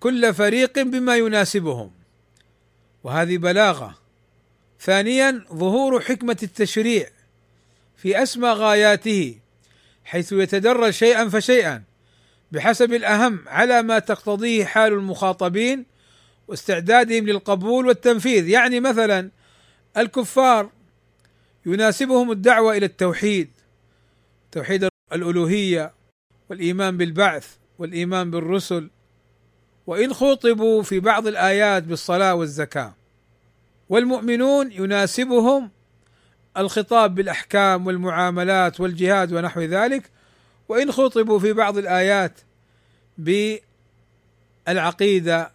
كل 0.00 0.34
فريق 0.34 0.82
بما 0.82 1.16
يناسبهم. 1.16 1.90
وهذه 3.04 3.38
بلاغة. 3.38 3.98
ثانيا 4.80 5.44
ظهور 5.52 6.00
حكمة 6.00 6.36
التشريع 6.42 7.10
في 7.96 8.22
أسمى 8.22 8.48
غاياته 8.48 9.38
حيث 10.04 10.32
يتدرج 10.32 10.90
شيئا 10.90 11.28
فشيئا. 11.28 11.87
بحسب 12.52 12.92
الأهم 12.92 13.44
على 13.46 13.82
ما 13.82 13.98
تقتضيه 13.98 14.64
حال 14.64 14.92
المخاطبين 14.92 15.84
واستعدادهم 16.48 17.26
للقبول 17.26 17.86
والتنفيذ. 17.86 18.48
يعني 18.48 18.80
مثلا 18.80 19.30
الكفار 19.96 20.70
يناسبهم 21.66 22.30
الدعوة 22.30 22.76
إلى 22.76 22.86
التوحيد 22.86 23.50
توحيد 24.52 24.88
الألوهية 25.12 25.92
والإيمان 26.50 26.96
بالبعث 26.96 27.54
والإيمان 27.78 28.30
بالرسل. 28.30 28.90
وإن 29.86 30.14
خوطبوا 30.14 30.82
في 30.82 31.00
بعض 31.00 31.26
الآيات 31.26 31.82
بالصلاة 31.82 32.34
والزكاة. 32.34 32.94
والمؤمنون 33.88 34.72
يناسبهم 34.72 35.70
الخطاب 36.56 37.14
بالأحكام 37.14 37.86
والمعاملات 37.86 38.80
والجهاد 38.80 39.32
ونحو 39.32 39.60
ذلك 39.60 40.10
وإن 40.68 40.92
خطبوا 40.92 41.38
في 41.38 41.52
بعض 41.52 41.78
الآيات 41.78 42.32
بالعقيدة 44.66 45.52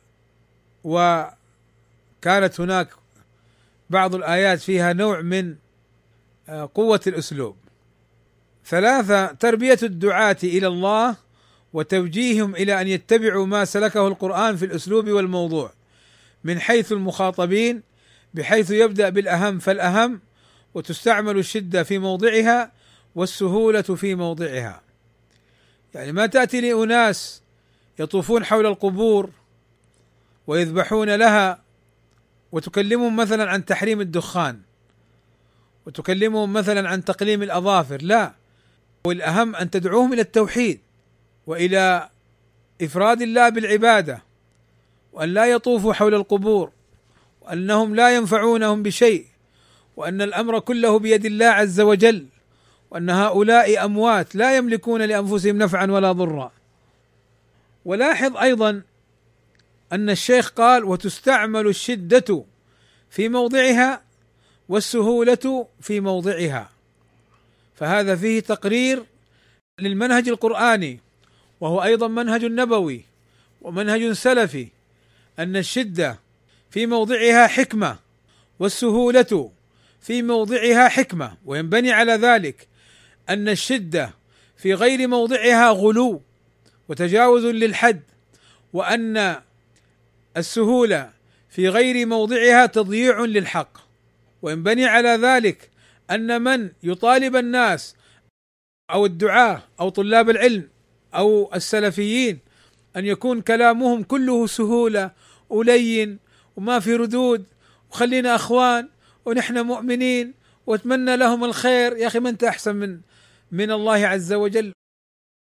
وكانت 0.84 2.60
هناك 2.60 2.90
بعض 3.90 4.16
الآيات 4.16 4.60
فيها 4.60 4.94
نوع 4.94 5.22
من 5.22 5.56
قوة 6.74 7.02
الأسلوب. 7.08 7.56
ثلاثة 8.66 9.26
تربية 9.26 9.80
الدعاة 9.84 10.38
إلى 10.44 10.68
الله 10.68 11.16
وتوجيههم 11.74 12.56
إلى 12.56 12.82
أن 12.82 12.88
يتبعوا 12.88 13.46
ما 13.46 13.66
سلكه 13.66 14.08
القرآن 14.08 14.56
في 14.56 14.66
الأسلوب 14.66 15.10
والموضوع 15.10 15.74
من 16.44 16.60
حيث 16.60 16.92
المخاطبين 16.92 17.82
بحيث 18.34 18.72
يبدأ 18.72 19.10
بالأهم 19.10 19.60
فالأهم 19.60 20.20
وتستعمل 20.74 21.38
الشدة 21.38 21.84
في 21.84 21.98
موضعها 22.00 22.72
والسهولة 23.16 23.82
في 23.82 24.16
موضعها. 24.16 24.83
يعني 25.94 26.12
ما 26.12 26.26
تأتي 26.26 26.62
لأناس 26.62 27.42
يطوفون 28.00 28.46
حول 28.46 28.66
القبور 28.66 29.30
ويذبحون 30.48 31.16
لها 31.16 31.60
وتكلمهم 32.52 33.16
مثلا 33.16 33.50
عن 33.50 33.66
تحريم 33.66 34.02
الدخان 34.02 34.60
وتكلمهم 35.86 36.54
مثلا 36.54 36.90
عن 36.90 37.06
تقليم 37.06 37.44
الأظافر 37.44 38.02
لا. 38.02 38.34
والأهم 39.06 39.56
أن 39.56 39.70
تدعوهم 39.70 40.14
إلى 40.14 40.22
التوحيد 40.22 40.80
وإلى 41.48 42.10
إفراد 42.82 43.22
الله 43.22 43.50
بالعبادة 43.50 44.24
وأن 45.14 45.30
لا 45.30 45.46
يطوفوا 45.46 45.94
حول 45.94 46.14
القبور 46.14 46.72
وأنهم 47.42 47.96
لا 47.96 48.16
ينفعونهم 48.16 48.84
بشيء 48.84 49.26
وأن 49.98 50.22
الأمر 50.22 50.60
كله 50.60 51.00
بيد 51.00 51.26
الله 51.26 51.46
عز 51.46 51.82
وجل. 51.82 52.26
وأن 52.94 53.10
هؤلاء 53.10 53.86
أموات 53.86 54.36
لا 54.36 54.58
يملكون 54.58 55.02
لأنفسهم 55.02 55.58
نفعا 55.58 55.86
ولا 55.86 56.12
ضرا. 56.12 56.52
ولاحظ 57.86 58.38
أيضا 58.38 58.82
أن 59.94 60.10
الشيخ 60.10 60.50
قال 60.50 60.84
وتستعمل 60.84 61.68
الشدة 61.68 62.44
في 63.10 63.30
موضعها 63.30 64.02
والسهولة 64.70 65.68
في 65.82 66.00
موضعها 66.00 66.70
فهذا 67.76 68.16
فيه 68.16 68.40
تقرير 68.40 69.04
للمنهج 69.80 70.30
القرآني 70.30 71.00
وهو 71.62 71.84
أيضا 71.84 72.08
منهج 72.08 72.46
نبوي 72.46 73.06
ومنهج 73.62 74.12
سلفي 74.12 74.68
أن 75.40 75.56
الشدة 75.56 76.20
في 76.70 76.86
موضعها 76.86 77.48
حكمة 77.48 77.98
والسهولة 78.60 79.52
في 80.02 80.22
موضعها 80.22 80.88
حكمة 80.90 81.38
وينبني 81.46 81.92
على 81.92 82.14
ذلك. 82.14 82.73
أن 83.30 83.50
الشدة 83.50 84.14
في 84.58 84.74
غير 84.74 85.08
موضعها 85.08 85.70
غلو 85.70 86.22
وتجاوز 86.90 87.46
للحد 87.46 88.02
وأن 88.74 89.42
السهوله 90.38 91.10
في 91.50 91.70
غير 91.70 92.06
موضعها 92.06 92.66
تضييع 92.66 93.20
للحق. 93.20 93.78
وإن 94.42 94.64
بني 94.64 94.86
على 94.86 95.10
ذلك 95.10 95.70
أن 96.12 96.42
من 96.42 96.72
يطالب 96.84 97.36
الناس 97.36 97.96
أو 98.92 99.06
الدعاة 99.06 99.64
أو 99.80 99.90
طلاب 99.90 100.30
العلم 100.30 100.70
أو 101.16 101.52
السلفيين 101.56 102.40
أن 102.96 103.06
يكون 103.06 103.42
كلامهم 103.42 104.04
كله 104.04 104.48
سهولة 104.48 105.12
ولين 105.50 106.20
وما 106.56 106.80
في 106.80 106.96
ردود 106.96 107.46
وخلينا 107.92 108.36
أخوان 108.36 108.90
ونحن 109.26 109.60
مؤمنين 109.60 110.34
وأتمنى 110.68 111.18
لهم 111.18 111.44
الخير. 111.44 111.98
يا 111.98 112.08
أخي 112.08 112.20
ما 112.20 112.30
أنت 112.30 112.44
أحسن 112.44 112.76
من 112.76 113.00
من 113.54 113.72
الله 113.72 114.08
عز 114.08 114.34
وجل 114.34 114.74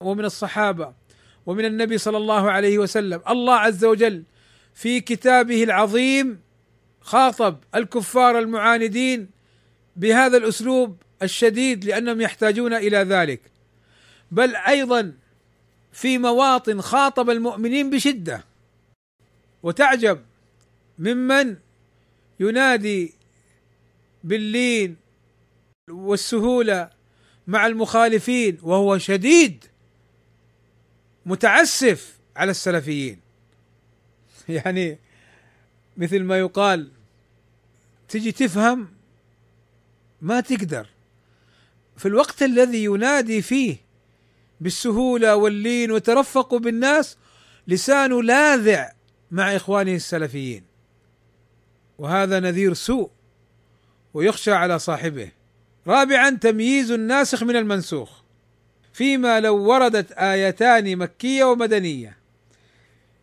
ومن 0.03 0.25
الصحابة 0.25 0.95
ومن 1.47 1.65
النبي 1.65 1.99
صلى 1.99 2.17
الله 2.17 2.51
عليه 2.51 2.79
وسلم. 2.79 3.23
الله 3.29 3.55
عز 3.55 3.85
وجل 3.85 4.23
في 4.75 5.01
كتابه 5.01 5.65
العظيم 5.65 6.41
خاطب 7.01 7.59
الكفار 7.75 8.39
المعاندين 8.39 9.31
بهذا 9.97 10.37
الأسلوب 10.37 10.97
الشديد 11.23 11.85
لأنهم 11.85 12.21
يحتاجون 12.21 12.75
إلى 12.75 12.97
ذلك. 12.97 13.41
بل 14.31 14.57
أيضا 14.57 15.13
في 15.93 16.19
مواطن 16.19 16.81
خاطب 16.81 17.31
المؤمنين 17.31 17.91
بشدة. 17.91 18.45
وتعجب 19.63 20.21
ممن 20.99 21.57
ينادي 22.41 23.15
باللين 24.25 24.97
والسهولة 25.91 26.94
مع 27.47 27.67
المخالفين 27.67 28.59
وهو 28.63 28.99
شديد 28.99 29.65
متعسف 31.27 32.19
على 32.37 32.51
السلفيين. 32.51 33.21
يعني 34.49 34.99
مثل 35.97 36.23
ما 36.23 36.39
يقال 36.39 36.91
تجي 38.09 38.33
تفهم 38.33 38.89
ما 40.21 40.41
تقدر. 40.41 40.87
في 41.97 42.07
الوقت 42.09 42.43
الذي 42.43 42.85
ينادي 42.85 43.43
فيه 43.43 43.77
بالسهولة 44.61 45.37
واللين 45.37 45.91
وترفقوا 45.93 46.59
بالناس 46.59 47.17
لسانه 47.67 48.23
لاذع 48.23 48.93
مع 49.31 49.57
إخوانه 49.57 49.95
السلفيين. 49.95 50.65
وهذا 51.99 52.41
نذير 52.41 52.75
سوء 52.75 53.11
ويخشى 54.15 54.53
على 54.53 54.79
صاحبه. 54.79 55.31
رابعا 55.87 56.31
تمييز 56.31 56.91
الناسخ 56.91 57.43
من 57.43 57.57
المنسوخ. 57.57 58.23
فيما 58.93 59.41
لو 59.41 59.57
وردت 59.57 60.13
آيتان 60.13 60.97
مكية 60.97 61.45
ومدنية. 61.45 62.17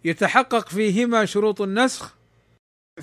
يتحقق 0.06 0.70
فيهما 0.70 1.26
شروط 1.26 1.62
النسخ. 1.62 2.16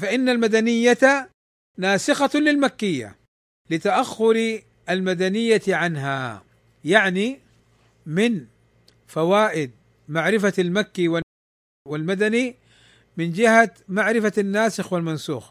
فإن 0.01 0.29
المدنية 0.29 1.31
ناسخة 1.79 2.31
للمكية. 2.35 3.17
لتأخر 3.71 4.61
المدنية 4.91 5.63
عنها. 5.69 6.45
يعني 6.85 7.41
من 8.07 8.47
فوائد 9.07 9.71
معرفة 10.09 10.53
المكي 10.59 11.21
والمدني 11.89 12.57
من 13.17 13.33
جهة 13.33 13.71
معرفة 13.89 14.33
الناسخ 14.39 14.93
والمنسوخ. 14.93 15.51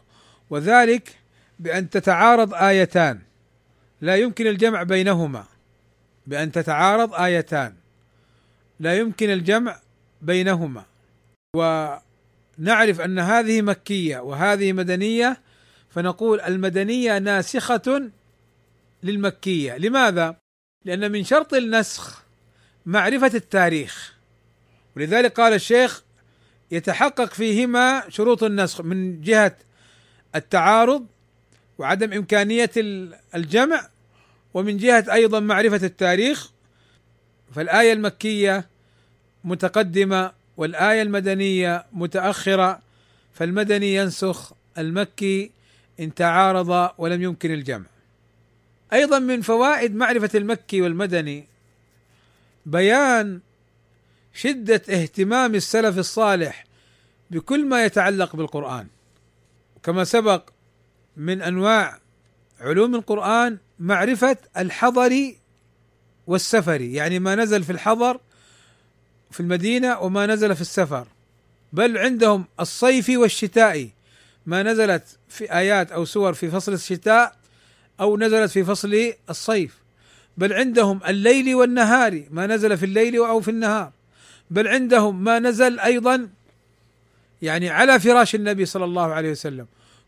وذلك 0.50 1.18
بأن 1.58 1.90
تتعارض 1.90 2.54
آيتان. 2.54 3.27
لا 4.00 4.16
يمكن 4.16 4.46
الجمع 4.46 4.82
بينهما 4.82 5.44
بأن 6.26 6.52
تتعارض 6.52 7.14
آيتان. 7.14 7.74
لا 8.80 8.94
يمكن 8.94 9.30
الجمع 9.30 9.80
بينهما. 10.22 10.84
ونعرف 11.56 13.00
أن 13.00 13.18
هذه 13.18 13.62
مكية 13.62 14.18
وهذه 14.18 14.72
مدنية 14.72 15.40
فنقول 15.90 16.40
المدنية 16.40 17.18
ناسخة 17.18 18.10
للمكية. 19.02 19.76
لماذا؟ 19.76 20.36
لأن 20.84 21.12
من 21.12 21.24
شرط 21.24 21.54
النسخ 21.54 22.22
معرفة 22.86 23.30
التاريخ. 23.34 24.14
ولذلك 24.96 25.40
قال 25.40 25.52
الشيخ 25.52 26.02
يتحقق 26.70 27.34
فيهما 27.34 28.04
شروط 28.08 28.44
النسخ 28.44 28.80
من 28.80 29.20
جهة 29.20 29.56
التعارض 30.34 31.06
وعدم 31.78 32.12
إمكانية 32.12 32.70
الجمع 33.34 33.88
ومن 34.54 34.76
جهة 34.76 35.04
أيضا 35.12 35.40
معرفة 35.40 35.86
التاريخ 35.86 36.50
فالآية 37.54 37.92
المكية 37.92 38.66
متقدمة 39.44 40.32
والآية 40.56 41.02
المدنية 41.02 41.86
متأخرة 41.92 42.80
فالمدني 43.34 43.94
ينسخ 43.94 44.52
المكي 44.78 45.50
إن 46.00 46.14
تعارض 46.14 46.90
ولم 46.98 47.22
يمكن 47.22 47.52
الجمع. 47.52 47.86
أيضا 48.92 49.18
من 49.18 49.40
فوائد 49.40 49.94
معرفة 49.94 50.30
المكي 50.34 50.82
والمدني 50.82 51.46
بيان 52.66 53.40
شدة 54.34 54.82
اهتمام 54.90 55.54
السلف 55.54 55.98
الصالح 55.98 56.64
بكل 57.30 57.66
ما 57.66 57.84
يتعلق 57.84 58.36
بالقرآن. 58.36 58.86
كما 59.82 60.04
سبق 60.04 60.48
من 61.18 61.42
أنواع 61.42 61.98
علوم 62.60 62.94
القرآن 62.94 63.58
معرفة 63.78 64.36
الحضر 64.56 65.34
والسفر 66.26 66.80
يعني 66.80 67.18
ما 67.18 67.34
نزل 67.34 67.64
في 67.64 67.72
الحضر 67.72 68.20
في 69.30 69.40
المدينة 69.40 69.98
وما 69.98 70.26
نزل 70.26 70.54
في 70.54 70.60
السفر 70.60 71.06
بل 71.72 71.98
عندهم 71.98 72.44
الصيفي 72.60 73.16
والشتائي 73.16 73.90
ما 74.46 74.62
نزلت 74.62 75.02
في 75.28 75.52
آيات 75.52 75.92
أو 75.92 76.04
سور 76.04 76.32
في 76.34 76.50
فصل 76.50 76.72
الشتاء 76.72 77.36
أو 78.00 78.16
نزلت 78.16 78.50
في 78.50 78.64
فصل 78.64 79.12
الصيف 79.30 79.78
بل 80.36 80.52
عندهم 80.52 81.00
الليل 81.08 81.54
والنهار 81.54 82.24
ما 82.30 82.46
نزل 82.46 82.78
في 82.78 82.84
الليل 82.84 83.16
أو 83.16 83.40
في 83.40 83.50
النهار 83.50 83.92
بل 84.50 84.68
عندهم 84.68 85.24
ما 85.24 85.38
نزل 85.38 85.80
أيضا 85.80 86.28
يعني 87.42 87.70
على 87.70 88.00
فراش 88.00 88.34
النبي 88.34 88.66
صلى 88.66 88.84
الله 88.84 89.12
عليه 89.12 89.30
وسلم 89.30 89.66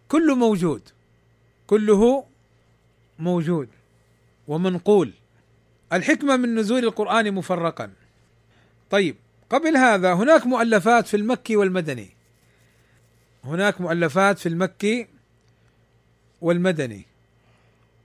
كله 0.09 0.35
موجود. 0.35 0.83
كله 1.71 2.25
موجود 3.19 3.69
ومنقول. 4.49 5.13
الحكمة 5.93 6.37
من 6.37 6.55
نزول 6.55 6.85
القرآن 6.85 7.35
مفرقا. 7.35 7.91
طيب 8.91 9.17
قبل 9.51 9.77
هذا 9.77 10.13
هناك 10.13 10.47
مؤلفات 10.47 11.07
في 11.07 11.17
المكي 11.17 11.57
والمدني. 11.57 12.11
هناك 13.45 13.81
مؤلفات 13.81 14.39
في 14.39 14.49
المكي 14.49 15.07
والمدني. 16.41 17.07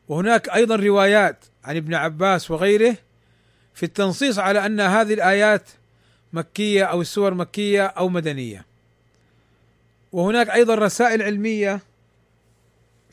وهناك 0.07 0.49
أيضا 0.49 0.75
روايات 0.75 1.45
عن 1.63 1.75
ابن 1.75 1.93
عباس 1.93 2.51
وغيره 2.51 2.97
في 3.73 3.83
التنصيص 3.83 4.39
على 4.39 4.65
أن 4.65 4.79
هذه 4.79 5.13
الآيات 5.13 5.69
مكية 6.33 6.83
أو 6.83 7.01
السور 7.01 7.33
مكية 7.33 7.85
أو 7.85 8.09
مدنية. 8.09 8.65
وهناك 10.11 10.49
أيضا 10.49 10.75
رسائل 10.75 11.21
علمية 11.21 11.81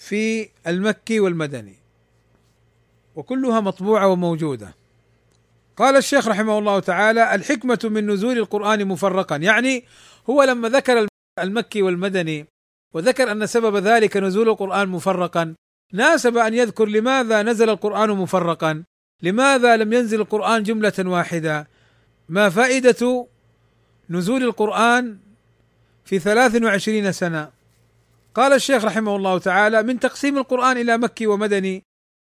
في 0.09 0.49
المكي 0.67 1.21
والمدني. 1.21 1.77
وكلها 3.17 3.61
مطبوعة 3.61 4.09
وموجودة. 4.09 4.75
قال 5.77 5.97
الشيخ 5.97 6.29
رحمه 6.29 6.59
الله 6.59 6.81
تعالى 6.81 7.35
الحكمة 7.35 7.79
من 7.85 8.11
نزول 8.11 8.39
القرآن 8.39 8.89
مفرقا. 8.89 9.37
يعني 9.37 9.85
هو 10.31 10.43
لما 10.43 10.69
ذكر 10.69 11.07
المكي 11.39 11.83
والمدني 11.83 12.47
وذكر 12.95 13.33
أن 13.33 13.47
سبب 13.47 13.77
ذلك 13.77 14.17
نزول 14.17 14.49
القرآن 14.49 14.89
مفرقا 14.89 15.55
ناسب 15.93 16.37
أن 16.37 16.55
يذكر 16.55 16.85
لماذا 16.85 17.43
نزل 17.43 17.71
القرآن 17.71 18.11
مفرقا 18.11 18.85
لماذا 19.23 19.77
لم 19.77 19.93
ينزل 19.93 20.21
القرآن 20.21 20.63
جملة 20.63 20.93
واحدة. 20.99 21.69
ما 22.29 22.49
فائدة 22.49 23.27
نزول 24.11 24.43
القرآن 24.43 25.19
في 26.05 26.19
ثلاث 26.19 26.63
وعشرين 26.63 27.13
سنة؟ 27.13 27.62
قال 28.35 28.53
الشيخ 28.53 28.85
رحمه 28.85 29.17
الله 29.17 29.39
تعالى 29.39 29.83
من 29.83 30.01
تقسيم 30.01 30.39
القرآن 30.39 30.77
إلى 30.77 30.99
مكي 30.99 31.27
ومدني 31.27 31.83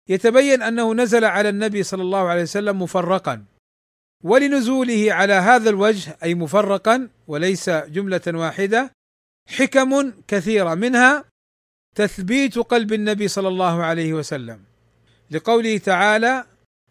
يتبين 0.10 0.62
أنه 0.62 0.94
نزل 0.94 1.26
على 1.26 1.50
النبي 1.50 1.84
صلى 1.84 2.02
الله 2.02 2.30
عليه 2.30 2.42
وسلم 2.42 2.82
مفرقا 2.82 3.46
ولنزوله 4.24 5.14
على 5.14 5.34
هذا 5.34 5.70
الوجه 5.70 6.18
أي 6.24 6.36
مفرقا 6.36 7.10
وليس 7.28 7.70
جملة 7.70 8.22
واحدة 8.28 8.92
حكم 9.48 10.12
كثيرة 10.28 10.74
منها 10.74 11.26
تثبيت 11.96 12.58
قلب 12.60 12.94
النبي 12.94 13.28
صلى 13.28 13.48
الله 13.48 13.84
عليه 13.84 14.14
وسلم 14.14 14.60
لقوله 15.32 15.78
تعالى 15.78 16.46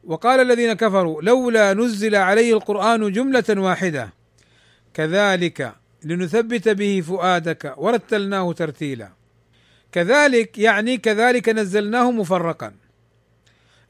وقال 0.05 0.41
الذين 0.41 0.73
كفروا 0.73 1.23
لولا 1.23 1.75
نزل 1.75 2.17
عليه 2.17 2.55
القرآن 2.55 3.13
جملة 3.13 3.45
واحدة 3.49 4.13
كذلك 4.95 5.75
لنثبت 6.05 6.69
به 6.69 7.01
فؤادك 7.01 7.75
ورتلناه 7.77 8.53
ترتيلا. 8.53 9.13
كذلك 9.93 10.59
يعني 10.59 10.97
كذلك 10.97 11.49
نزلناه 11.49 12.11
مفرقا. 12.11 12.75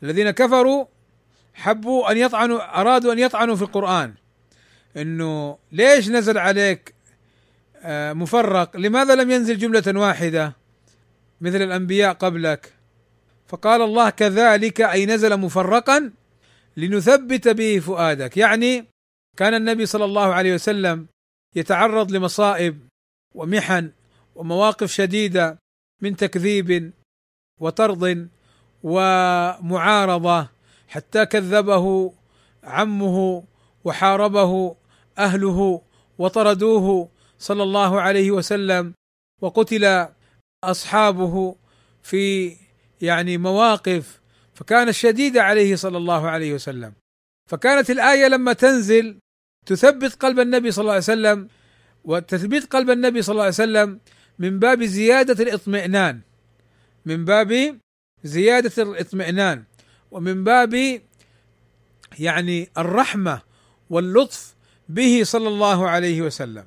الذين 0.03 0.31
كفروا 0.31 0.87
حبوا 1.55 2.11
أن 2.11 2.17
يطعنوا 2.17 2.81
أرادوا 2.81 3.13
أن 3.13 3.19
يطعنوا 3.19 3.57
في 3.57 3.63
القرآن. 3.63 4.15
إنه 4.97 5.59
ليش 5.73 6.09
نزل 6.09 6.39
عليك 6.39 6.95
آه، 7.83 8.13
مفرق؟ 8.13 8.77
لماذا 8.77 9.15
لم 9.15 9.31
ينزل 9.31 9.59
جملة 9.59 10.01
واحدة 10.01 10.57
مثل 11.41 11.63
الأنبياء 11.63 12.13
قبلك؟ 12.13 12.73
فقال 13.49 13.83
الله 13.83 14.11
كذلك 14.11 14.81
أي 14.81 15.07
نزل 15.07 15.37
مفرقا 15.37 16.11
لنثبت 16.77 17.49
به 17.49 17.79
فؤادك. 17.79 18.37
يعني 18.37 18.85
كان 19.37 19.55
النبي 19.55 19.87
صلى 19.87 20.05
الله 20.05 20.35
عليه 20.35 20.55
وسلم 20.55 21.07
يتعرض 21.57 22.13
لمصائب 22.13 22.89
ومحن 23.35 23.93
ومواقف 24.35 24.93
شديدة 24.93 25.59
من 26.03 26.17
تكذيب 26.17 26.93
وطرد 27.61 28.29
ومعارضة 28.83 30.49
حتى 30.89 31.27
كذبه 31.27 32.13
عمه 32.65 33.45
وحاربه 33.85 34.77
أهله 35.19 35.83
وطردوه 36.19 37.09
صلى 37.39 37.63
الله 37.63 38.01
عليه 38.01 38.31
وسلم 38.31 38.95
وقتل 39.41 40.09
أصحابه 40.65 41.57
في 42.03 42.57
يعني 43.03 43.39
مواقف 43.39 44.21
فكان 44.55 44.93
شديدة 44.93 45.43
عليه 45.43 45.77
صلى 45.77 45.97
الله 45.97 46.29
عليه 46.29 46.55
وسلم. 46.55 46.93
فكانت 47.49 47.91
الآية 47.91 48.27
لما 48.29 48.53
تنزل 48.53 49.19
تثبت 49.67 50.15
قلب 50.15 50.41
النبي 50.41 50.71
صلى 50.71 50.83
الله 50.83 50.93
عليه 50.93 51.03
وسلم 51.03 51.49
وتثبيت 52.05 52.73
قلب 52.73 52.91
النبي 52.91 53.23
صلى 53.23 53.33
الله 53.33 53.45
عليه 53.45 53.55
وسلم 53.55 54.01
من 54.39 54.59
باب 54.59 54.83
زيادة 54.85 55.45
الاطمئنان. 55.45 56.21
من 57.07 57.25
باب 57.25 57.79
زيادة 58.25 58.83
الاطمئنان. 58.83 59.65
ومن 60.11 60.45
باب 60.45 61.01
يعني 62.19 62.71
الرحمة 62.79 63.43
واللطف 63.91 64.55
به 64.89 65.21
صلى 65.25 65.49
الله 65.49 65.89
عليه 65.89 66.23
وسلم. 66.23 66.65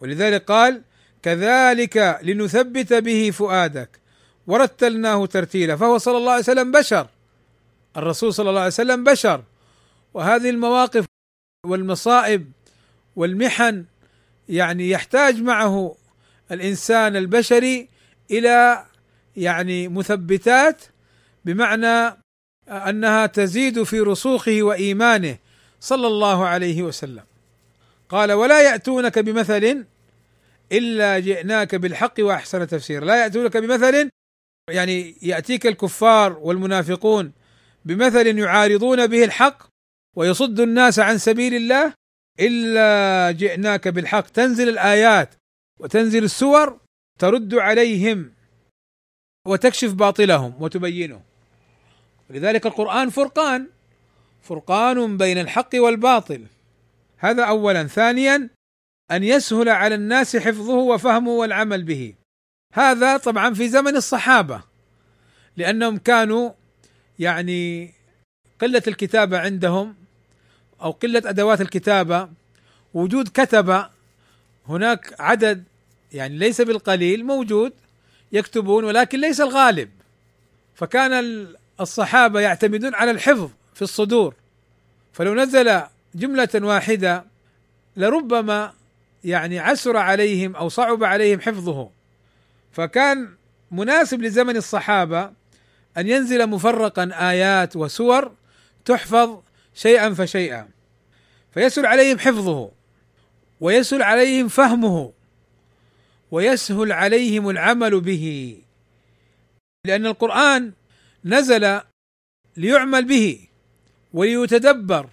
ولذلك 0.00 0.44
قال 0.44 0.82
كذلك 1.22 2.20
لنثبت 2.22 2.92
به 2.92 3.30
فؤادك. 3.30 4.00
ورتلناه 4.46 5.26
ترتيلا. 5.26 5.76
فهو 5.76 5.98
صلى 5.98 6.16
الله 6.16 6.32
عليه 6.32 6.42
وسلم 6.42 6.72
بشر. 6.72 7.06
الرسول 7.96 8.34
صلى 8.34 8.50
الله 8.50 8.60
عليه 8.60 8.68
وسلم 8.68 9.04
بشر. 9.04 9.44
وهذه 10.14 10.50
المواقف 10.50 11.11
والمصائب 11.66 12.52
والمحن 13.16 13.84
يعني 14.48 14.90
يحتاج 14.90 15.42
معه 15.42 15.96
الإنسان 16.52 17.16
البشري 17.16 17.88
إلى 18.30 18.84
يعني 19.36 19.88
مثبتات 19.88 20.82
بمعنى 21.44 22.16
أنها 22.68 23.26
تزيد 23.26 23.82
في 23.82 24.00
رسوخه 24.00 24.62
وإيمانه 24.62 25.36
صلى 25.80 26.06
الله 26.06 26.46
عليه 26.46 26.82
وسلم. 26.82 27.24
قال 28.08 28.32
ولا 28.32 28.62
يأتونك 28.62 29.18
بمثل 29.18 29.84
إلا 30.72 31.18
جئناك 31.18 31.74
بالحق 31.74 32.14
وأحسن 32.18 32.66
تفسير. 32.66 33.04
لا 33.04 33.22
يأتونك 33.22 33.56
بمثل 33.56 34.10
يعني 34.70 35.14
يأتيك 35.22 35.66
الكفار 35.66 36.38
والمنافقون 36.38 37.32
بمثل 37.84 38.38
يعارضون 38.38 39.06
به 39.06 39.24
الحق 39.24 39.71
ويصد 40.16 40.60
الناس 40.60 40.98
عن 40.98 41.18
سبيل 41.18 41.54
الله 41.54 41.94
إلا 42.40 43.30
جئناك 43.30 43.88
بالحق. 43.88 44.28
تنزل 44.28 44.68
الآيات 44.68 45.34
وتنزل 45.80 46.24
السور 46.24 46.80
ترد 47.18 47.54
عليهم 47.54 48.32
وتكشف 49.46 49.92
باطلهم 49.92 50.62
وتبينه 50.62 51.22
لذلك 52.30 52.66
القرآن 52.66 53.10
فرقان 53.10 53.66
فرقان 54.42 55.16
بين 55.16 55.38
الحق 55.38 55.70
والباطل. 55.74 56.46
هذا 57.18 57.44
اولا. 57.44 57.86
ثانيا 57.86 58.50
أن 59.10 59.24
يسهل 59.24 59.68
على 59.68 59.94
الناس 59.94 60.36
حفظه 60.36 60.74
وفهمه 60.74 61.30
والعمل 61.30 61.82
به. 61.82 62.14
هذا 62.74 63.16
طبعا 63.16 63.54
في 63.54 63.68
زمن 63.68 63.96
الصحابة 63.96 64.62
لأنهم 65.56 65.96
كانوا 65.98 66.50
يعني 67.18 67.90
قلة 68.60 68.82
الكتابة 68.88 69.38
عندهم 69.38 70.01
أو 70.82 70.90
قلة 70.90 71.22
أدوات 71.26 71.60
الكتابة 71.60 72.28
وجود 72.94 73.28
كتبه 73.28 73.88
هناك 74.68 75.14
عدد 75.20 75.64
يعني 76.12 76.38
ليس 76.38 76.60
بالقليل 76.60 77.26
موجود 77.26 77.72
يكتبون 78.32 78.84
ولكن 78.84 79.20
ليس 79.20 79.40
الغالب. 79.40 79.90
فكان 80.74 81.46
الصحابة 81.80 82.40
يعتمدون 82.40 82.94
على 82.94 83.10
الحفظ 83.10 83.50
في 83.74 83.82
الصدور. 83.82 84.34
فلو 85.12 85.34
نزل 85.34 85.82
جملة 86.14 86.48
واحدة 86.54 87.24
لربما 87.96 88.72
يعني 89.24 89.58
عسر 89.58 89.96
عليهم 89.96 90.56
أو 90.56 90.68
صعب 90.68 91.04
عليهم 91.04 91.40
حفظه. 91.40 91.90
فكان 92.72 93.34
مناسب 93.70 94.22
لزمن 94.22 94.56
الصحابة 94.56 95.30
أن 95.98 96.08
ينزل 96.08 96.46
مفرقا 96.46 97.10
آيات 97.30 97.76
وسور 97.76 98.32
تحفظ 98.84 99.38
شيئا 99.74 100.14
فشيئا. 100.14 100.68
فيسهل 101.54 101.86
عليهم 101.86 102.18
حفظه 102.18 102.70
ويسهل 103.60 104.02
عليهم 104.02 104.48
فهمه 104.48 105.12
ويسهل 106.30 106.92
عليهم 106.92 107.50
العمل 107.50 108.00
به. 108.00 108.56
لأن 109.86 110.06
القرآن 110.06 110.72
نزل 111.24 111.80
ليعمل 112.56 113.04
به 113.04 113.48
وليتدبر 114.12 115.08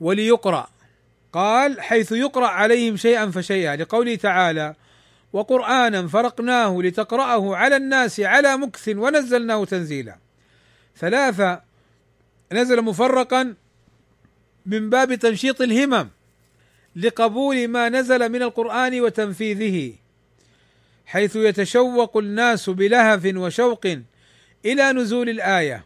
وليقرأ. 0.00 0.68
قال 1.32 1.80
حيث 1.80 2.12
يقرأ 2.12 2.46
عليهم 2.46 2.96
شيئا 2.96 3.30
فشيئا 3.30 3.76
لقوله 3.76 4.14
تعالى 4.14 4.74
وقرآنا 5.32 6.08
فرقناه 6.08 6.82
لتقرأه 6.82 7.56
على 7.56 7.76
الناس 7.76 8.20
على 8.20 8.56
مكث 8.56 8.88
ونزلناه 8.88 9.64
تنزيلا. 9.64 10.16
ثلاثة 10.96 11.60
نزل 12.52 12.82
مفرقا 12.82 13.54
من 14.66 14.90
باب 14.90 15.14
تنشيط 15.14 15.62
الهمم 15.62 16.08
لقبول 16.96 17.68
ما 17.68 17.88
نزل 17.88 18.28
من 18.28 18.42
القرآن 18.42 19.00
وتنفيذه 19.00 19.94
حيث 21.06 21.36
يتشوق 21.36 22.16
الناس 22.16 22.70
بلهف 22.70 23.32
وشوق 23.34 23.86
إلى 24.64 24.92
نزول 24.92 25.28
الآية 25.28 25.84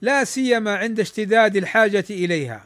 لا 0.00 0.24
سيما 0.24 0.76
عند 0.76 1.00
اشتداد 1.00 1.56
الحاجة 1.56 2.04
إليها 2.10 2.64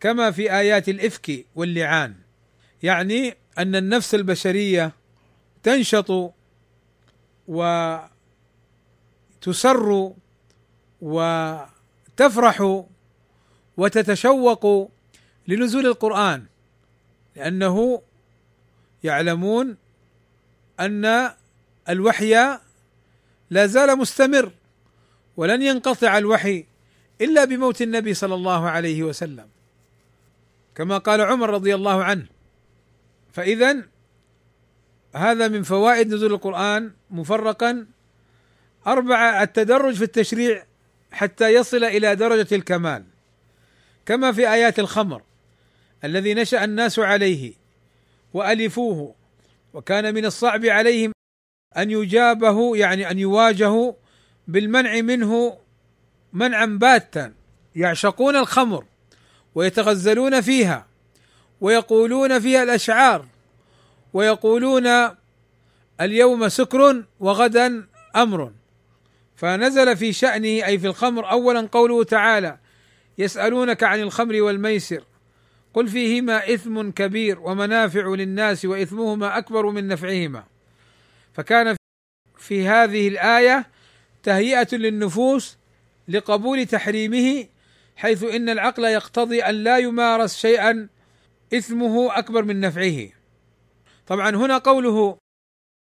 كما 0.00 0.30
في 0.30 0.52
آيات 0.52 0.88
الإفك 0.88 1.44
واللعان 1.54 2.14
يعني 2.82 3.34
أن 3.58 3.76
النفس 3.76 4.14
البشرية 4.14 4.92
تنشط 5.62 6.34
وتسر 7.48 8.08
وتفرح 11.00 12.84
وتتشوق 13.76 14.90
لنزول 15.48 15.86
القرآن 15.86 16.44
لأنه 17.36 18.02
يعلمون 19.04 19.76
أن 20.80 21.30
الوحي 21.88 22.58
لا 23.50 23.66
زال 23.66 23.98
مستمر 23.98 24.52
ولن 25.36 25.62
ينقطع 25.62 26.18
الوحي 26.18 26.66
إلا 27.20 27.44
بموت 27.44 27.82
النبي 27.82 28.14
صلى 28.14 28.34
الله 28.34 28.70
عليه 28.70 29.02
وسلم. 29.02 29.48
كما 30.74 30.98
قال 30.98 31.20
عمر 31.20 31.50
رضي 31.50 31.74
الله 31.74 32.04
عنه 32.04 32.26
فإذا 33.32 33.82
هذا 35.14 35.48
من 35.48 35.62
فوائد 35.62 36.14
نزول 36.14 36.32
القرآن 36.32 36.92
مفرقا 37.10 37.86
أربعة 38.86 39.42
التدرج 39.42 39.94
في 39.94 40.04
التشريع 40.04 40.64
حتى 41.12 41.54
يصل 41.54 41.84
إلى 41.84 42.16
درجة 42.16 42.54
الكمال. 42.54 43.04
كما 44.06 44.32
في 44.32 44.52
آيات 44.52 44.78
الخمر 44.78 45.22
الذي 46.04 46.34
نشأ 46.34 46.64
الناس 46.64 46.98
عليه 46.98 47.52
وألفوه 48.34 49.14
وكان 49.74 50.14
من 50.14 50.24
الصعب 50.24 50.64
عليهم 50.64 51.12
أن 51.76 51.90
يجابه 51.90 52.76
يعني 52.76 53.10
أن 53.10 53.18
يواجهوا 53.18 53.92
بالمنع 54.48 55.00
منه 55.00 55.58
منعا 56.32 56.66
باتا. 56.66 57.34
يعشقون 57.76 58.36
الخمر 58.36 58.84
ويتغزلون 59.54 60.40
فيها 60.40 60.86
ويقولون 61.60 62.40
فيها 62.40 62.62
الأشعار 62.62 63.26
ويقولون 64.12 64.86
اليوم 66.00 66.48
سكر 66.48 67.04
وغدا 67.20 67.86
أمر. 68.16 68.52
فنزل 69.36 69.96
في 69.96 70.12
شأنه 70.12 70.66
أي 70.66 70.78
في 70.78 70.86
الخمر 70.86 71.30
اولا 71.30 71.68
قوله 71.72 72.04
تعالى 72.04 72.58
يسألونك 73.18 73.82
عن 73.82 74.00
الخمر 74.00 74.42
والميسر. 74.42 75.04
قل 75.74 75.88
فيهما 75.88 76.54
إثم 76.54 76.90
كبير 76.90 77.40
ومنافع 77.40 78.06
للناس 78.06 78.64
وإثمهما 78.64 79.38
أكبر 79.38 79.70
من 79.70 79.88
نفعهما. 79.88 80.44
فكان 81.32 81.76
في 82.38 82.68
هذه 82.68 83.08
الآية 83.08 83.66
تهيئة 84.22 84.68
للنفوس 84.72 85.56
لقبول 86.08 86.66
تحريمه 86.66 87.46
حيث 87.96 88.24
إن 88.24 88.48
العقل 88.48 88.84
يقتضي 88.84 89.42
أن 89.42 89.54
لا 89.54 89.78
يمارس 89.78 90.36
شيئا 90.36 90.88
إثمه 91.54 92.18
أكبر 92.18 92.44
من 92.44 92.60
نفعه. 92.60 93.08
طبعا 94.06 94.30
هنا 94.30 94.58
قوله 94.58 95.18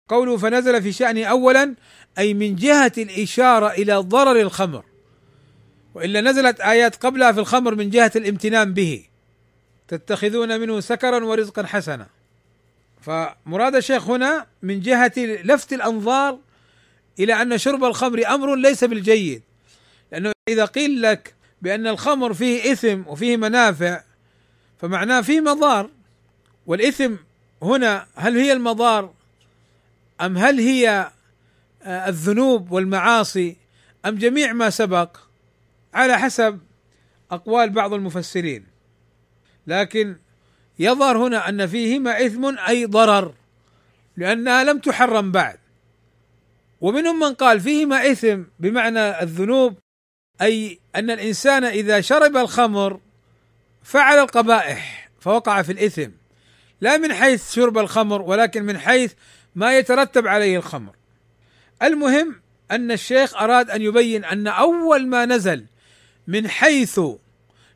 قوله 0.10 0.38
فنزل 0.38 0.82
في 0.82 0.92
شأنه 0.92 1.26
اولا 1.26 1.76
أي 2.18 2.34
من 2.34 2.56
جهة 2.56 2.92
الإشارة 2.98 3.68
إلى 3.68 3.96
ضرر 3.96 4.42
الخمر. 4.42 4.86
وإلا 5.96 6.22
نزلت 6.22 6.62
آيات 6.62 6.96
قبلها 6.96 7.32
في 7.32 7.40
الخمر 7.40 7.76
من 7.76 7.90
جهة 7.90 8.12
الامتنان 8.16 8.74
به. 8.74 9.06
تتخذون 9.88 10.60
منه 10.60 10.80
سكرا 10.80 11.26
ورزقا 11.26 11.66
حسنا. 11.66 12.08
فمراد 13.02 13.76
الشيخ 13.76 14.10
هنا 14.10 14.46
من 14.62 14.80
جهة 14.80 15.14
لفت 15.18 15.74
الأنظار 15.74 16.40
إلى 17.20 17.42
أن 17.42 17.58
شرب 17.58 17.84
الخمر 17.84 18.28
أمر 18.28 18.56
ليس 18.56 18.84
بالجيد. 18.84 19.42
لأنه 20.12 20.32
إذا 20.50 20.66
قيل 20.66 21.02
لك 21.02 21.36
بأن 21.62 21.88
الخمر 21.88 22.34
فيه 22.34 22.72
إثم 22.72 23.02
وفيه 23.08 23.38
منافع 23.38 24.04
فمعناه 24.82 25.22
فيه 25.22 25.42
مضار. 25.42 25.90
والإثم 26.66 27.14
هنا 27.62 28.08
هل 28.16 28.38
هي 28.38 28.54
المضار 28.54 29.14
أم 30.22 30.38
هل 30.38 30.60
هي 30.60 31.12
آه، 31.84 32.10
الذنوب 32.10 32.72
والمعاصي؟ 32.72 33.56
أم 34.06 34.16
جميع 34.16 34.54
ما 34.54 34.70
سبق؟ 34.70 35.18
على 35.96 36.20
حسب 36.20 36.60
أقوال 37.32 37.70
بعض 37.70 37.94
المفسرين. 37.94 38.66
لكن 39.68 40.16
يظهر 40.80 41.18
هنا 41.18 41.50
أن 41.50 41.68
فيهما 41.68 42.26
إثم 42.26 42.58
أي 42.58 42.86
ضرر 42.86 43.34
لأنها 44.18 44.64
لم 44.64 44.80
تحرم 44.80 45.32
بعد. 45.32 45.58
ومنهم 46.82 47.20
من 47.20 47.34
قال 47.34 47.60
فيهما 47.60 48.12
إثم 48.12 48.42
بمعنى 48.60 49.22
الذنوب 49.22 49.78
أي 50.42 50.80
أن 50.96 51.12
الإنسان 51.12 51.64
إذا 51.64 52.02
شرب 52.02 52.38
الخمر 52.38 53.00
فعل 53.84 54.20
القبائح 54.20 55.10
فوقع 55.20 55.62
في 55.62 55.72
الإثم 55.72 56.10
لا 56.82 56.98
من 56.98 57.14
حيث 57.14 57.54
شرب 57.54 57.78
الخمر 57.78 58.22
ولكن 58.22 58.64
من 58.64 58.78
حيث 58.78 59.14
ما 59.56 59.78
يترتب 59.78 60.28
عليه 60.28 60.58
الخمر. 60.58 60.96
المهم 61.84 62.42
أن 62.72 62.92
الشيخ 62.92 63.36
أراد 63.36 63.70
أن 63.70 63.82
يبين 63.82 64.26
أن 64.26 64.48
أول 64.48 65.08
ما 65.08 65.26
نزل 65.26 65.66
من 66.28 66.48
حيث 66.48 67.00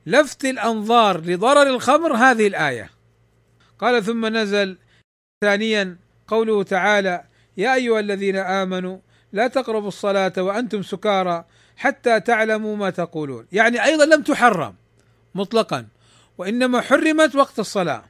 لفت 0.05 0.45
الأنظار 0.45 1.21
لضرر 1.21 1.69
الخمر 1.69 2.13
هذه 2.13 2.47
الآية. 2.47 2.89
قال 3.79 4.03
ثم 4.03 4.25
نزل 4.25 4.77
ثانيا 5.43 5.97
قوله 6.27 6.63
تعالى 6.63 7.23
يا 7.57 7.75
أيها 7.75 7.99
الذين 7.99 8.35
آمنوا 8.35 8.97
لا 9.33 9.47
تقربوا 9.47 9.87
الصلاة 9.87 10.33
وأنتم 10.37 10.81
سكارى 10.83 11.45
حتى 11.77 12.19
تعلموا 12.19 12.75
ما 12.75 12.89
تقولون. 12.89 13.45
يعني 13.51 13.83
أيضا 13.83 14.05
لم 14.05 14.21
تحرم 14.21 14.75
مطلقا 15.35 15.87
وإنما 16.37 16.81
حرمت 16.81 17.35
وقت 17.35 17.59
الصلاة. 17.59 18.03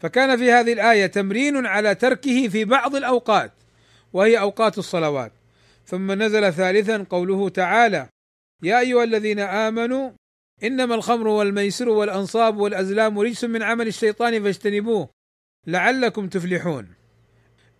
فكان 0.00 0.36
في 0.36 0.52
هذه 0.52 0.72
الآية 0.72 1.06
تمرين 1.06 1.66
على 1.66 1.94
تركه 1.94 2.48
في 2.48 2.64
بعض 2.64 2.96
الأوقات 2.96 3.52
وهي 4.12 4.38
أوقات 4.38 4.78
الصلوات. 4.78 5.32
ثم 5.86 6.22
نزل 6.22 6.52
ثالثا 6.52 7.06
قوله 7.10 7.48
تعالى 7.48 8.08
يا 8.62 8.80
أيها 8.80 9.04
الذين 9.04 9.38
آمنوا 9.38 10.10
إنما 10.64 10.94
الخمر 10.94 11.28
والميسر 11.28 11.88
والأنصاب 11.88 12.56
والأزلام 12.56 13.18
رجس 13.18 13.44
من 13.44 13.62
عمل 13.62 13.86
الشيطان 13.86 14.42
فاجتنبوه 14.42 15.08
لعلكم 15.66 16.28
تفلحون. 16.28 16.88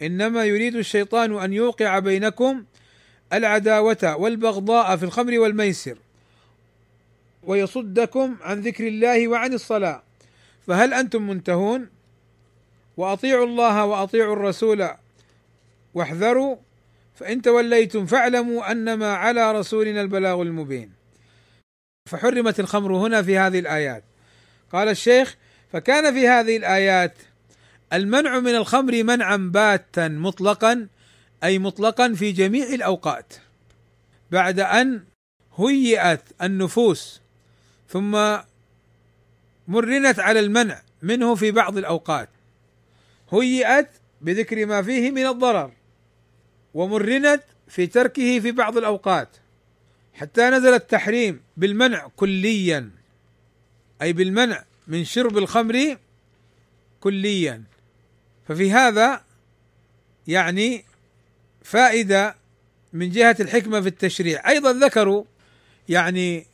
إنما 0.03 0.45
يريد 0.45 0.77
الشيطان 0.77 1.39
أن 1.39 1.53
يوقع 1.53 1.99
بينكم 1.99 2.65
العداوة 3.33 4.17
والبغضاء 4.17 4.97
في 4.97 5.03
الخمر 5.03 5.39
والميسر 5.39 5.99
ويصدكم 7.43 8.37
عن 8.41 8.61
ذكر 8.61 8.87
الله 8.87 9.29
وعن 9.29 9.53
الصلاة. 9.53 10.03
فهل 10.67 10.95
أنتم 10.95 11.27
منتهون؟ 11.27 11.89
وأطيعوا 12.97 13.47
الله 13.47 13.85
وأطيعوا 13.85 14.33
الرسول 14.33 14.89
واحذروا 15.95 16.57
فإن 17.17 17.43
توليتم 17.43 18.07
فاعلموا 18.07 18.71
أنما 18.71 19.15
على 19.15 19.53
رسولنا 19.53 20.01
البلاغ 20.01 20.43
المبين. 20.43 20.93
فحرمت 22.11 22.61
الخمر 22.61 22.95
هنا 22.95 23.23
في 23.23 23.39
هذه 23.39 23.59
الآيات. 23.59 24.05
قال 24.73 24.89
الشيخ 24.89 25.37
فكان 25.73 26.15
في 26.15 26.29
هذه 26.29 26.57
الآيات 26.57 27.15
المنع 27.93 28.41
من 28.41 28.55
الخمر 28.55 29.03
منعا 29.03 29.37
باتا 29.37 30.09
مطلقا 30.09 30.89
أي 31.45 31.59
مطلقا 31.59 32.15
في 32.15 32.33
جميع 32.33 32.67
الأوقات. 32.67 33.33
بعد 34.31 34.61
أن 34.61 35.05
هيئت 35.57 36.23
النفوس 36.43 37.21
ثم 37.89 38.37
مرنت 39.69 40.19
على 40.19 40.41
المنع 40.41 40.83
منه 41.03 41.35
في 41.35 41.51
بعض 41.51 41.79
الأوقات. 41.79 42.29
هيئت 43.33 43.89
بذكر 44.21 44.67
ما 44.67 44.83
فيه 44.83 45.11
من 45.11 45.27
الضرر. 45.27 45.71
ومرنت 46.77 47.43
في 47.69 47.87
تركه 47.87 48.41
في 48.41 48.53
بعض 48.53 48.77
الأوقات. 48.77 49.29
حتى 50.15 50.51
نزل 50.51 50.75
التحريم 50.75 51.41
بالمنع 51.57 52.09
كليا. 52.17 52.91
أي 54.03 54.13
بالمنع 54.13 54.65
من 54.87 55.05
شرب 55.05 55.39
الخمر 55.39 55.97
كليا. 57.01 57.63
ففي 58.49 58.73
هذا 58.73 59.25
يعني 60.27 60.85
فائدة 61.63 62.37
من 62.93 63.11
جهة 63.11 63.37
الحكمة 63.41 63.81
في 63.81 63.89
التشريع. 63.89 64.49
أيضا 64.49 64.73
ذكروا 64.73 65.25
يعني 65.89 66.47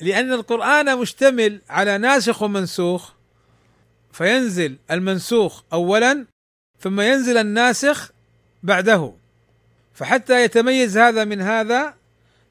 لأن 0.00 0.32
القرآن 0.32 0.98
مشتمل 0.98 1.60
على 1.70 1.98
ناسخ 1.98 2.42
ومنسوخ 2.42 3.12
فينزل 4.12 4.76
المنسوخ 4.90 5.62
اولا 5.72 6.26
ثم 6.78 7.00
ينزل 7.00 7.38
الناسخ 7.38 8.12
بعده. 8.62 9.19
فحتى 10.00 10.44
يتميز 10.44 10.98
هذا 10.98 11.24
من 11.24 11.40
هذا 11.40 11.94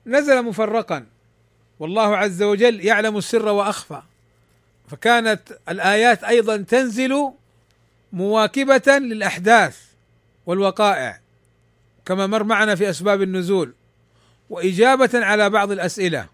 نزل 0.05 0.41
مفرقا. 0.41 1.05
والله 1.79 2.17
عز 2.17 2.43
وجل 2.43 2.85
يعلم 2.85 3.17
السر 3.17 3.47
وأخفى. 3.47 4.01
فكانت 4.87 5.41
الآيات 5.69 6.23
أيضا 6.23 6.57
تنزل 6.57 7.31
مواكبة 8.13 8.97
للأحداث 8.97 9.77
والوقائع 10.45 11.19
كما 12.05 12.27
مر 12.27 12.43
معنا 12.43 12.75
في 12.75 12.89
أسباب 12.89 13.21
النزول 13.21 13.73
وإجابة 14.49 15.09
على 15.13 15.49
بعض 15.49 15.71
الأسئلة. 15.71 16.27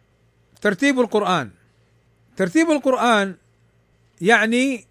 ترتيب 0.61 0.99
القرآن. 0.99 1.49
ترتيب 2.37 2.71
القرآن 2.71 3.35
يعني 4.21 4.85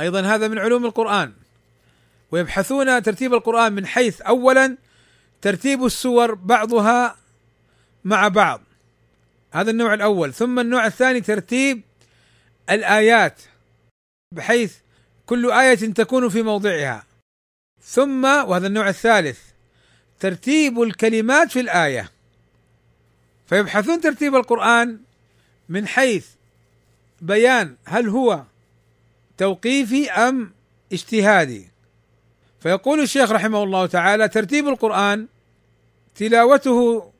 أيضا 0.00 0.20
هذا 0.20 0.48
من 0.48 0.58
علوم 0.58 0.84
القرآن. 0.84 1.32
ويبحثون 2.30 3.02
ترتيب 3.02 3.34
القرآن 3.34 3.72
من 3.72 3.86
حيث 3.86 4.20
اولا 4.20 4.76
ترتيب 5.42 5.84
السور 5.84 6.34
بعضها 6.34 7.16
مع 8.04 8.28
بعض. 8.28 8.60
هذا 9.52 9.70
النوع 9.70 9.94
الأول. 9.94 10.34
ثم 10.34 10.58
النوع 10.58 10.86
الثاني 10.86 11.20
ترتيب 11.20 11.82
الآيات 12.70 13.40
بحيث 14.32 14.76
كل 15.26 15.50
آية 15.50 15.74
تكون 15.74 16.28
في 16.28 16.42
موضعها. 16.42 17.04
ثم 17.82 18.24
وهذا 18.24 18.66
النوع 18.66 18.88
الثالث 18.88 19.40
ترتيب 20.20 20.82
الكلمات 20.82 21.50
في 21.50 21.60
الآية. 21.60 22.10
فيبحثون 23.46 24.00
ترتيب 24.00 24.34
القرآن 24.34 24.98
من 25.68 25.86
حيث 25.86 26.26
بيان 27.20 27.76
هل 27.84 28.08
هو 28.08 28.42
توقيفي 29.38 30.10
أم 30.10 30.52
اجتهادي. 30.92 31.68
فيقول 32.60 33.00
الشيخ 33.00 33.32
رحمه 33.32 33.62
الله 33.62 33.86
تعالى 33.86 34.28
ترتيب 34.28 34.68
القرآن 34.68 35.26
تلاوته 36.14 37.12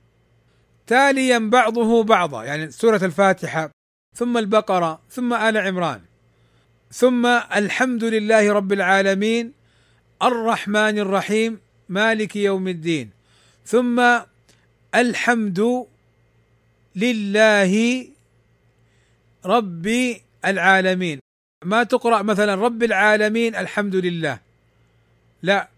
تاليا 0.86 1.38
بعضه 1.38 2.02
بعضا 2.04 2.44
يعني 2.44 2.70
سورة 2.70 3.04
الفاتحة 3.04 3.70
ثم 4.16 4.38
البقرة 4.38 5.00
ثم 5.10 5.34
آل 5.34 5.56
عمران 5.56 6.00
ثم 6.92 7.26
الحمد 7.26 8.04
لله 8.04 8.52
رب 8.52 8.72
العالمين 8.72 9.52
الرحمن 10.22 10.98
الرحيم 10.98 11.60
مالك 11.88 12.36
يوم 12.36 12.68
الدين 12.68 13.10
ثم 13.66 14.20
الحمد 14.94 15.86
لله 16.96 18.06
رب 19.46 19.86
العالمين. 20.44 21.18
ما 21.64 21.82
تقرأ 21.82 22.22
مثلا 22.22 22.54
رب 22.54 22.82
العالمين 22.82 23.56
الحمد 23.56 23.96
لله 23.96 24.38
لا 25.42 25.68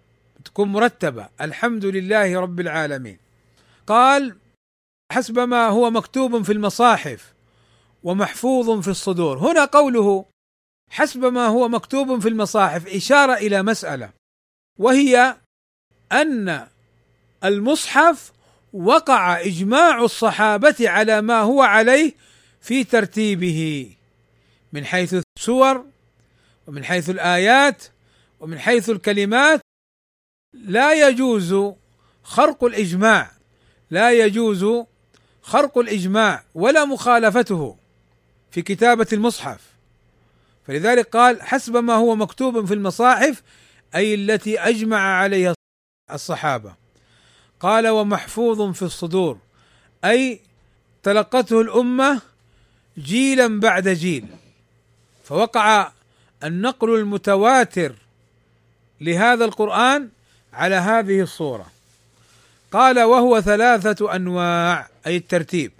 تكون 0.44 0.68
مرتبة. 0.68 1.28
الحمد 1.40 1.84
لله 1.84 2.40
رب 2.40 2.60
العالمين. 2.60 3.18
قال 3.86 4.36
حسب 5.12 5.38
ما 5.38 5.68
هو 5.68 5.90
مكتوب 5.90 6.42
في 6.42 6.52
المصاحف 6.52 7.34
ومحفوظ 8.02 8.80
في 8.80 8.88
الصدور. 8.88 9.38
هنا 9.38 9.64
قوله 9.64 10.24
حسب 10.90 11.24
ما 11.24 11.46
هو 11.46 11.68
مكتوب 11.68 12.18
في 12.18 12.28
المصاحف 12.28 12.86
إشارة 12.86 13.34
إلى 13.34 13.62
مسألة 13.62 14.10
وهي 14.78 15.36
أن 16.12 16.66
المصحف 17.44 18.32
وقع 18.72 19.40
إجماع 19.40 20.04
الصحابة 20.04 20.76
على 20.80 21.22
ما 21.22 21.40
هو 21.40 21.62
عليه 21.62 22.12
في 22.60 22.84
ترتيبه 22.84 23.90
من 24.72 24.84
حيث 24.84 25.14
السور 25.38 25.86
ومن 26.66 26.84
حيث 26.84 27.10
الآيات 27.10 27.84
ومن 28.40 28.58
حيث 28.58 28.90
الكلمات 28.90 29.60
لا 30.54 31.08
يجوز 31.08 31.74
خرق 32.22 32.64
الإجماع. 32.64 33.30
لا 33.90 34.12
يجوز 34.12 34.86
خرق 35.42 35.78
الإجماع 35.78 36.44
ولا 36.54 36.84
مخالفته 36.84 37.76
في 38.50 38.62
كتابة 38.62 39.06
المصحف. 39.12 39.60
فلذلك 40.66 41.16
قال 41.16 41.42
حسب 41.42 41.76
ما 41.76 41.94
هو 41.94 42.16
مكتوب 42.16 42.66
في 42.66 42.74
المصاحف 42.74 43.42
أي 43.94 44.14
التي 44.14 44.60
أجمع 44.60 44.98
عليها 44.98 45.54
الصحابة. 46.12 46.74
قال 47.60 47.88
ومحفوظ 47.88 48.72
في 48.72 48.82
الصدور 48.82 49.38
أي 50.04 50.40
تلقته 51.02 51.60
الأمة 51.60 52.20
جيلا 52.98 53.60
بعد 53.60 53.88
جيل. 53.88 54.26
فوقع 55.24 55.92
النقل 56.44 56.94
المتواتر 56.94 57.94
لهذا 59.00 59.44
القرآن 59.44 60.08
على 60.54 60.74
هذه 60.74 61.20
الصورة. 61.20 61.66
قال 62.72 63.02
وهو 63.02 63.40
ثلاثة 63.40 64.16
أنواع 64.16 64.88
أي 65.06 65.16
الترتيب. 65.16 65.72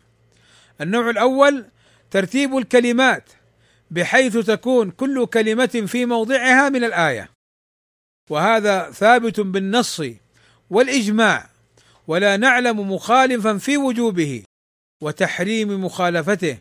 النوع 0.81 1.11
الأول 1.11 1.65
ترتيب 2.11 2.57
الكلمات 2.57 3.25
بحيث 3.91 4.37
تكون 4.37 4.91
كل 4.91 5.27
كلمة 5.27 5.85
في 5.87 6.07
موضعها 6.07 6.69
من 6.69 6.85
الآية. 6.85 7.31
وهذا 8.31 8.91
ثابت 8.91 9.41
بالنص 9.41 10.03
والإجماع 10.71 11.49
ولا 12.07 12.37
نعلم 12.37 12.93
مخالفا 12.93 13.59
في 13.59 13.77
وجوبه 13.77 14.43
وتحريم 15.03 15.85
مخالفته. 15.85 16.59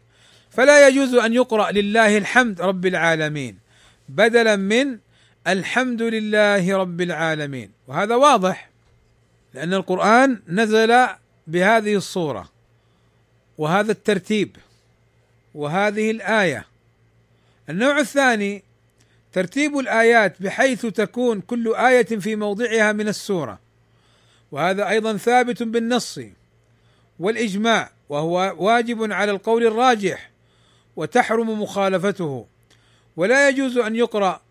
فلا 0.51 0.87
يجوز 0.87 1.13
أن 1.13 1.33
يقرأ 1.33 1.71
لله 1.71 2.17
الحمد 2.17 2.61
رب 2.61 2.85
العالمين 2.85 3.57
بدلا 4.09 4.55
من 4.55 4.97
الحمد 5.47 6.01
لله 6.01 6.77
رب 6.77 7.01
العالمين. 7.01 7.71
وهذا 7.87 8.15
واضح 8.15 8.69
لأن 9.53 9.73
القرآن 9.73 10.39
نزل 10.47 11.07
بهذه 11.47 11.95
الصورة 11.95 12.49
وهذا 13.57 13.91
الترتيب 13.91 14.55
وهذه 15.55 16.11
الآية. 16.11 16.65
النوع 17.69 17.99
الثاني 17.99 18.63
ترتيب 19.33 19.77
الآيات 19.77 20.41
بحيث 20.41 20.85
تكون 20.85 21.41
كل 21.41 21.75
آية 21.75 22.03
في 22.03 22.35
موضعها 22.35 22.91
من 22.91 23.07
السورة. 23.07 23.59
وهذا 24.51 24.89
أيضا 24.89 25.17
ثابت 25.17 25.63
بالنص 25.63 26.19
والإجماع 27.19 27.91
وهو 28.09 28.55
واجب 28.57 29.11
على 29.11 29.31
القول 29.31 29.67
الراجح 29.67 30.31
وتحرم 30.95 31.61
مخالفته. 31.61 32.47
ولا 33.17 33.49
يجوز 33.49 33.77
أن 33.77 33.95
يقرأ 33.95 34.41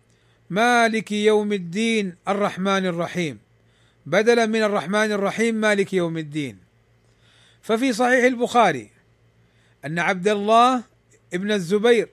مالك 0.53 1.11
يوم 1.11 1.53
الدين 1.53 2.15
الرحمن 2.27 2.85
الرحيم. 2.85 3.39
بدلا 4.05 4.45
من 4.45 4.63
الرحمن 4.63 5.11
الرحيم 5.11 5.55
مالك 5.55 5.93
يوم 5.93 6.17
الدين. 6.17 6.57
ففي 7.61 7.93
صحيح 7.93 8.23
البخاري 8.23 8.89
أن 9.85 9.99
عبد 9.99 10.27
الله 10.27 10.83
ابن 11.33 11.51
الزبير 11.51 12.09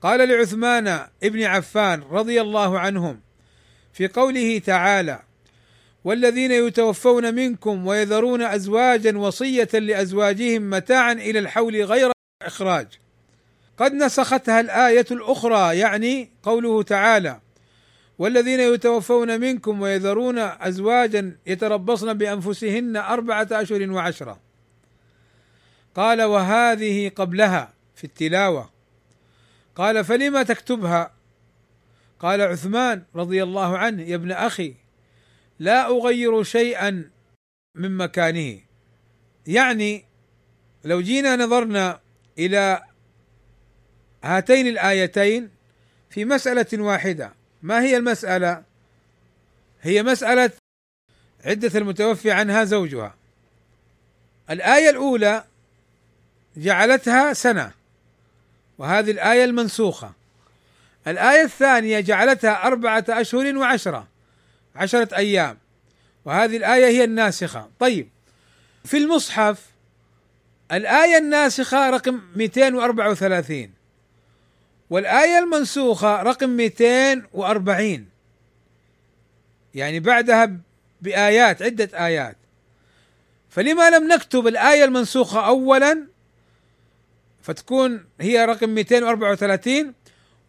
قال 0.00 0.28
لعثمان 0.28 1.06
ابن 1.22 1.42
عفان 1.42 2.02
رضي 2.10 2.40
الله 2.40 2.78
عنهم 2.78 3.20
في 3.92 4.08
قوله 4.08 4.58
تعالى 4.58 5.22
والذين 6.04 6.52
يتوفون 6.52 7.34
منكم 7.34 7.86
ويذرون 7.86 8.42
ازواجا 8.42 9.18
وصية 9.18 9.68
لأزواجهم 9.72 10.70
متاعا 10.70 11.12
إلى 11.12 11.38
الحول 11.38 11.82
غير 11.84 12.12
اخراج 12.42 12.86
قد 13.78 13.92
نسختها 13.92 14.60
الآية 14.60 15.06
الأخرى 15.10 15.78
يعني 15.78 16.30
قوله 16.42 16.82
تعالى 16.82 17.40
والذين 18.22 18.60
يتوفون 18.60 19.40
منكم 19.40 19.82
ويذرون 19.82 20.38
أزواجا 20.38 21.36
يتربصن 21.46 22.14
بأنفسهن 22.14 22.96
أربعة 22.96 23.48
اشهر 23.52 23.90
وعشرة. 23.90 24.40
قال 25.94 26.22
وهذه 26.22 27.08
قبلها 27.08 27.72
في 27.94 28.04
التلاوة. 28.04 28.70
قال 29.76 30.04
فلم 30.04 30.42
تكتبها؟ 30.42 31.14
قال 32.20 32.40
عثمان 32.40 33.02
رضي 33.14 33.42
الله 33.42 33.78
عنه 33.78 34.02
يا 34.02 34.14
ابن 34.14 34.32
أخي 34.32 34.74
لا 35.58 35.86
أغير 35.86 36.42
شيئا 36.42 37.10
من 37.74 37.96
مكانه. 37.96 38.60
يعني 39.46 40.04
لو 40.84 41.00
جينا 41.00 41.36
نظرنا 41.36 42.00
إلى 42.38 42.82
هاتين 44.24 44.66
الآيتين 44.66 45.50
في 46.10 46.24
مسألة 46.24 46.82
واحدة 46.82 47.41
ما 47.62 47.80
هي 47.80 47.96
المسألة؟ 47.96 48.62
هي 49.82 50.02
مسألة 50.02 50.50
عدة 51.44 51.78
المتوفي 51.78 52.30
عنها 52.30 52.64
زوجها. 52.64 53.14
الآية 54.50 54.90
الأولى 54.90 55.44
جعلتها 56.56 57.32
سنة 57.32 57.72
وهذه 58.78 59.10
الآية 59.10 59.44
المنسوخة. 59.44 60.12
الآية 61.06 61.42
الثانية 61.42 62.00
جعلتها 62.00 62.66
أربعة 62.66 63.04
أشهر 63.08 63.56
وعشرة 63.56 64.08
عشرة 64.76 65.16
أيام 65.16 65.58
وهذه 66.24 66.56
الآية 66.56 66.86
هي 66.86 67.04
الناسخة. 67.04 67.70
طيب 67.80 68.08
في 68.84 68.96
المصحف 68.96 69.66
الآية 70.72 71.18
الناسخة 71.18 71.90
رقم 71.90 72.20
234 72.36 73.81
والآية 74.92 75.38
المنسوخة 75.38 76.22
رقم 76.22 76.50
240 76.50 78.06
يعني 79.74 80.00
بعدها 80.00 80.52
بآيات 81.00 81.62
عدة 81.62 82.06
آيات. 82.06 82.36
فلما 83.50 83.90
لم 83.90 84.12
نكتب 84.12 84.46
الآية 84.46 84.84
المنسوخة 84.84 85.46
أولا 85.46 86.06
فتكون 87.42 88.04
هي 88.20 88.44
رقم 88.44 88.68
234 88.68 89.94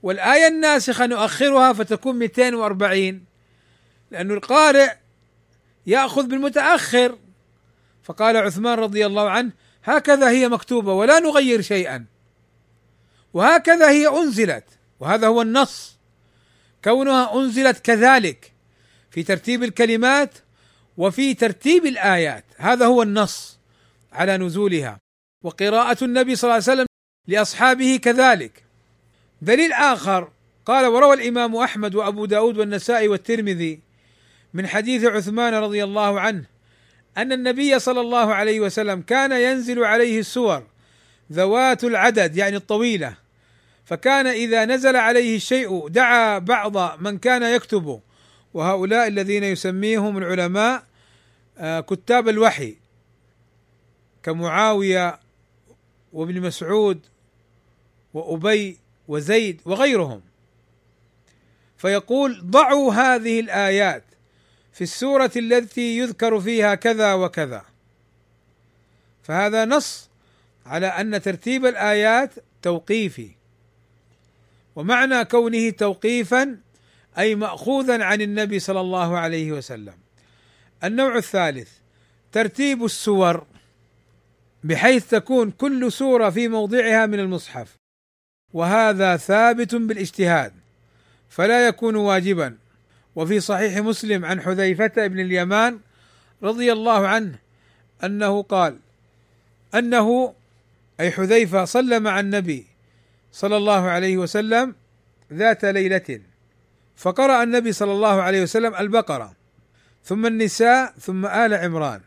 والآية 0.04 0.48
الناسخة 0.48 1.06
نؤخرها 1.06 1.74
فتكون 1.74 2.16
240 2.16 3.26
لأن 4.12 4.32
القارئ 4.32 4.92
يأخذ 5.88 6.24
بالمتأخر. 6.24 7.18
فقال 8.04 8.38
عثمان 8.38 8.80
رضي 8.80 9.06
الله 9.06 9.30
عنه 9.30 9.52
هكذا 9.84 10.30
هي 10.30 10.50
مكتوبة 10.50 10.94
ولا 10.94 11.20
نغير 11.20 11.62
شيئا. 11.62 12.13
وهكذا 13.34 13.90
هي 13.90 14.08
أنزلت 14.08 14.64
وهذا 15.00 15.28
هو 15.28 15.42
النص. 15.42 15.98
كونها 16.84 17.36
أنزلت 17.36 17.80
كذلك 17.80 18.52
في 19.12 19.24
ترتيب 19.24 19.64
الكلمات 19.64 20.38
وفي 20.98 21.34
ترتيب 21.34 21.86
الآيات 21.86 22.46
هذا 22.58 22.86
هو 22.86 23.04
النص 23.04 23.60
على 24.14 24.38
نزولها. 24.38 25.00
وقراءة 25.44 26.04
النبي 26.04 26.36
صلى 26.36 26.48
الله 26.48 26.54
عليه 26.54 26.74
وسلم 26.74 26.86
لأصحابه 27.28 28.00
كذلك. 28.04 28.64
دليل 29.42 29.74
آخر 29.74 30.32
قال 30.66 30.86
وروى 30.86 31.14
الإمام 31.14 31.56
أحمد 31.56 31.96
وأبو 31.96 32.26
داود 32.26 32.58
والنسائي 32.58 33.08
والترمذي 33.08 33.80
من 34.54 34.68
حديث 34.68 35.04
عثمان 35.06 35.54
رضي 35.54 35.84
الله 35.84 36.20
عنه 36.20 36.44
أن 37.18 37.32
النبي 37.32 37.80
صلى 37.80 38.02
الله 38.02 38.34
عليه 38.34 38.60
وسلم 38.60 39.02
كان 39.02 39.32
ينزل 39.32 39.84
عليه 39.84 40.20
السور 40.20 40.64
ذوات 41.32 41.84
العدد 41.84 42.38
يعني 42.38 42.56
الطويلة. 42.56 43.23
فكان 43.86 44.28
إذا 44.28 44.66
نزل 44.66 44.96
عليه 44.96 45.36
الشيء 45.36 45.88
دعا 45.88 46.40
بعض 46.40 47.02
من 47.02 47.18
كان 47.18 47.44
يكتب. 47.44 48.02
وهؤلاء 48.54 49.08
الذين 49.08 49.44
يسميهم 49.44 50.18
العلماء 50.18 50.84
آه، 51.58 51.80
كتاب 51.80 52.30
الوحي. 52.30 52.76
كمعاوية 54.24 55.20
وابن 56.14 56.42
مسعود 56.42 57.00
وأبي 58.14 58.78
وزيد 59.08 59.62
وغيرهم. 59.66 60.22
فيقول 61.78 62.42
ضعوا 62.44 62.94
هذه 62.94 63.40
الآيات 63.40 64.04
في 64.74 64.82
السورة 64.82 65.32
التي 65.36 65.98
يذكر 65.98 66.40
فيها 66.40 66.76
كذا 66.76 67.14
وكذا. 67.14 67.66
فهذا 69.24 69.66
نص 69.66 70.10
على 70.66 70.88
أن 70.88 71.22
ترتيب 71.22 71.66
الآيات 71.66 72.34
توقيفي. 72.62 73.43
ومعنى 74.76 75.26
كونه 75.26 75.70
توقيفا 75.70 76.58
أي 77.18 77.36
ماخوذا 77.36 78.04
عن 78.04 78.22
النبي 78.22 78.60
صلى 78.60 78.82
الله 78.82 79.18
عليه 79.18 79.52
وسلم. 79.52 79.94
النوع 80.84 81.18
الثالث 81.18 81.70
ترتيب 82.32 82.86
السور 82.86 83.46
بحيث 84.64 85.10
تكون 85.10 85.52
كل 85.52 85.92
سورة 85.92 86.30
في 86.30 86.48
موضعها 86.48 87.06
من 87.06 87.20
المصحف. 87.20 87.76
وهذا 88.54 89.18
ثابت 89.18 89.76
بالاجتهاد 89.76 90.54
فلا 91.30 91.68
يكون 91.68 91.96
واجبا. 91.96 92.58
وفي 93.16 93.40
صحيح 93.40 93.78
مسلم 93.78 94.26
عن 94.26 94.42
حذيفة 94.42 95.08
بن 95.08 95.20
اليمان 95.20 95.80
رضي 96.44 96.72
الله 96.72 97.08
عنه 97.08 97.36
أنه 98.04 98.42
قال 98.42 98.80
أنه 99.76 100.34
أي 101.00 101.12
حذيفة 101.12 101.66
صلى 101.66 102.00
مع 102.00 102.20
النبي 102.20 102.66
صلى 103.34 103.58
الله 103.58 103.82
عليه 103.82 104.18
وسلم 104.18 104.76
ذات 105.34 105.66
ليلة. 105.66 106.22
فقرأ 106.96 107.44
النبي 107.44 107.72
صلى 107.72 107.92
الله 107.92 108.22
عليه 108.22 108.42
وسلم 108.44 108.76
البقرة 108.76 109.34
ثم 110.04 110.26
النساء 110.26 110.94
ثم 111.00 111.26
آل 111.26 111.54
عمران. 111.54 112.02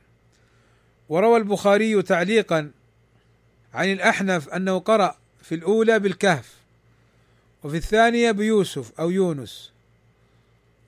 وروى 1.08 1.36
البخاري 1.36 2.02
تعليقا 2.02 2.70
عن 3.74 3.92
الأحنف 3.92 4.48
أنه 4.48 4.78
قرأ 4.78 5.16
في 5.42 5.54
الأولى 5.54 5.98
بالكهف 5.98 6.54
وفي 7.64 7.76
الثانية 7.76 8.30
بيوسف 8.30 9.00
أو 9.00 9.10
يونس. 9.10 9.72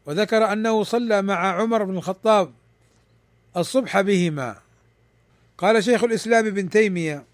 وذكر 0.07 0.53
أنه 0.53 0.83
صلى 0.83 1.23
مع 1.23 1.61
عمر 1.61 1.85
بن 1.85 1.97
الخطاب 1.97 2.53
الصبح 3.57 4.01
بهما. 4.01 4.59
قال 5.59 5.85
شيخ 5.85 6.05
الإسلام 6.05 6.47
ابن 6.47 6.71
تيمية 6.71 7.25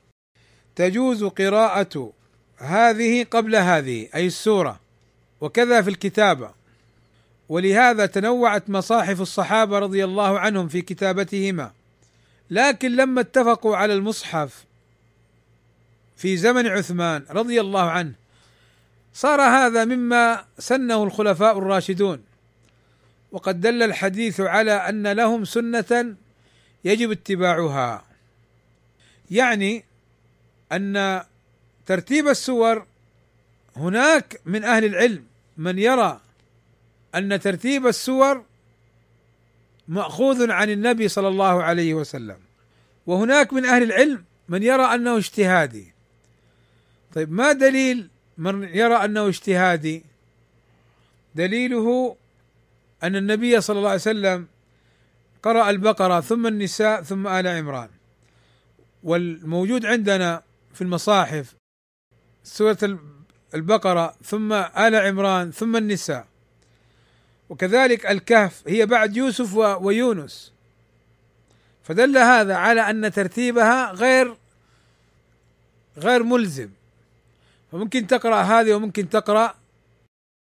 تجوز 0.77 1.25
قراءة 1.25 2.13
هذه 2.57 3.25
قبل 3.25 3.57
هذه 3.57 4.09
أي 4.15 4.27
السورة. 4.27 4.81
وكذا 5.41 5.83
في 5.83 5.91
الكتابة 5.91 6.51
ولهذا 7.49 8.07
تنوعت 8.07 8.71
مصاحف 8.71 9.21
الصحابة 9.21 9.79
رضي 9.79 10.05
الله 10.05 10.39
عنهم 10.39 10.69
في 10.69 10.83
كتابتهما. 10.83 11.73
لكن 12.51 12.97
لما 12.97 13.21
اتفقوا 13.21 13.77
على 13.77 13.95
المصحف 13.95 14.65
في 16.17 16.37
زمن 16.37 16.67
عثمان 16.67 17.25
رضي 17.31 17.61
الله 17.61 17.91
عنه 17.91 18.13
صار 19.15 19.41
هذا 19.41 19.85
مما 19.85 20.45
سنه 20.59 21.03
الخلفاء 21.05 21.59
الراشدون. 21.59 22.23
وقد 23.33 23.61
دل 23.61 23.83
الحديث 23.83 24.41
على 24.41 24.73
أن 24.73 25.13
لهم 25.13 25.45
سنة 25.45 26.15
يجب 26.85 27.11
اتباعها. 27.11 28.05
يعني 29.31 29.85
أن 30.73 31.23
ترتيب 31.87 32.29
السور. 32.29 32.87
هناك 33.77 34.41
من 34.45 34.65
أهل 34.65 34.85
العلم 34.85 35.25
من 35.57 35.79
يرى 35.79 36.21
أن 37.15 37.41
ترتيب 37.41 37.87
السور 37.87 38.45
مأخوذ 39.89 40.51
عن 40.51 40.71
النبي 40.71 41.09
صلى 41.09 41.29
الله 41.29 41.63
عليه 41.63 41.95
وسلم. 41.95 42.37
وهناك 43.07 43.53
من 43.53 43.65
أهل 43.65 43.83
العلم 43.83 44.25
من 44.49 44.63
يرى 44.63 44.83
أنه 44.83 45.17
اجتهادي. 45.17 45.93
طيب 47.15 47.33
ما 47.33 47.53
دليل 47.53 48.09
من 48.39 48.63
يرى 48.63 48.95
أنه 48.95 49.29
اجتهادي؟ 49.29 50.05
دليله 51.35 52.17
أن 53.03 53.17
النبي 53.17 53.61
صلى 53.61 53.79
الله 53.79 53.91
عليه 53.91 54.01
وسلم 54.01 54.47
قرأ 55.43 55.71
البقرة 55.71 56.21
ثم 56.21 56.47
النساء 56.47 57.03
ثم 57.03 57.27
آل 57.27 57.47
عمران. 57.47 57.89
والموجود 59.03 59.87
عندنا 59.87 60.43
في 60.75 60.83
المصاحف 60.83 61.55
سورة 62.45 62.99
البقرة 63.55 64.15
ثم 64.25 64.53
آل 64.53 64.95
عمران 64.95 65.51
ثم 65.51 65.77
النساء. 65.77 66.27
وكذلك 67.49 68.07
الكهف 68.07 68.63
هي 68.67 68.87
بعد 68.87 69.17
يوسف 69.17 69.55
ويونس. 69.57 70.53
فدل 71.83 72.19
هذا 72.19 72.55
على 72.55 72.81
أن 72.91 73.13
ترتيبها 73.13 73.93
غير 73.93 74.37
غير 75.99 76.23
ملزم. 76.23 76.69
فممكن 77.73 78.07
تقرأ 78.07 78.43
هذه 78.43 78.75
وممكن 78.75 79.09
تقرأ 79.09 79.55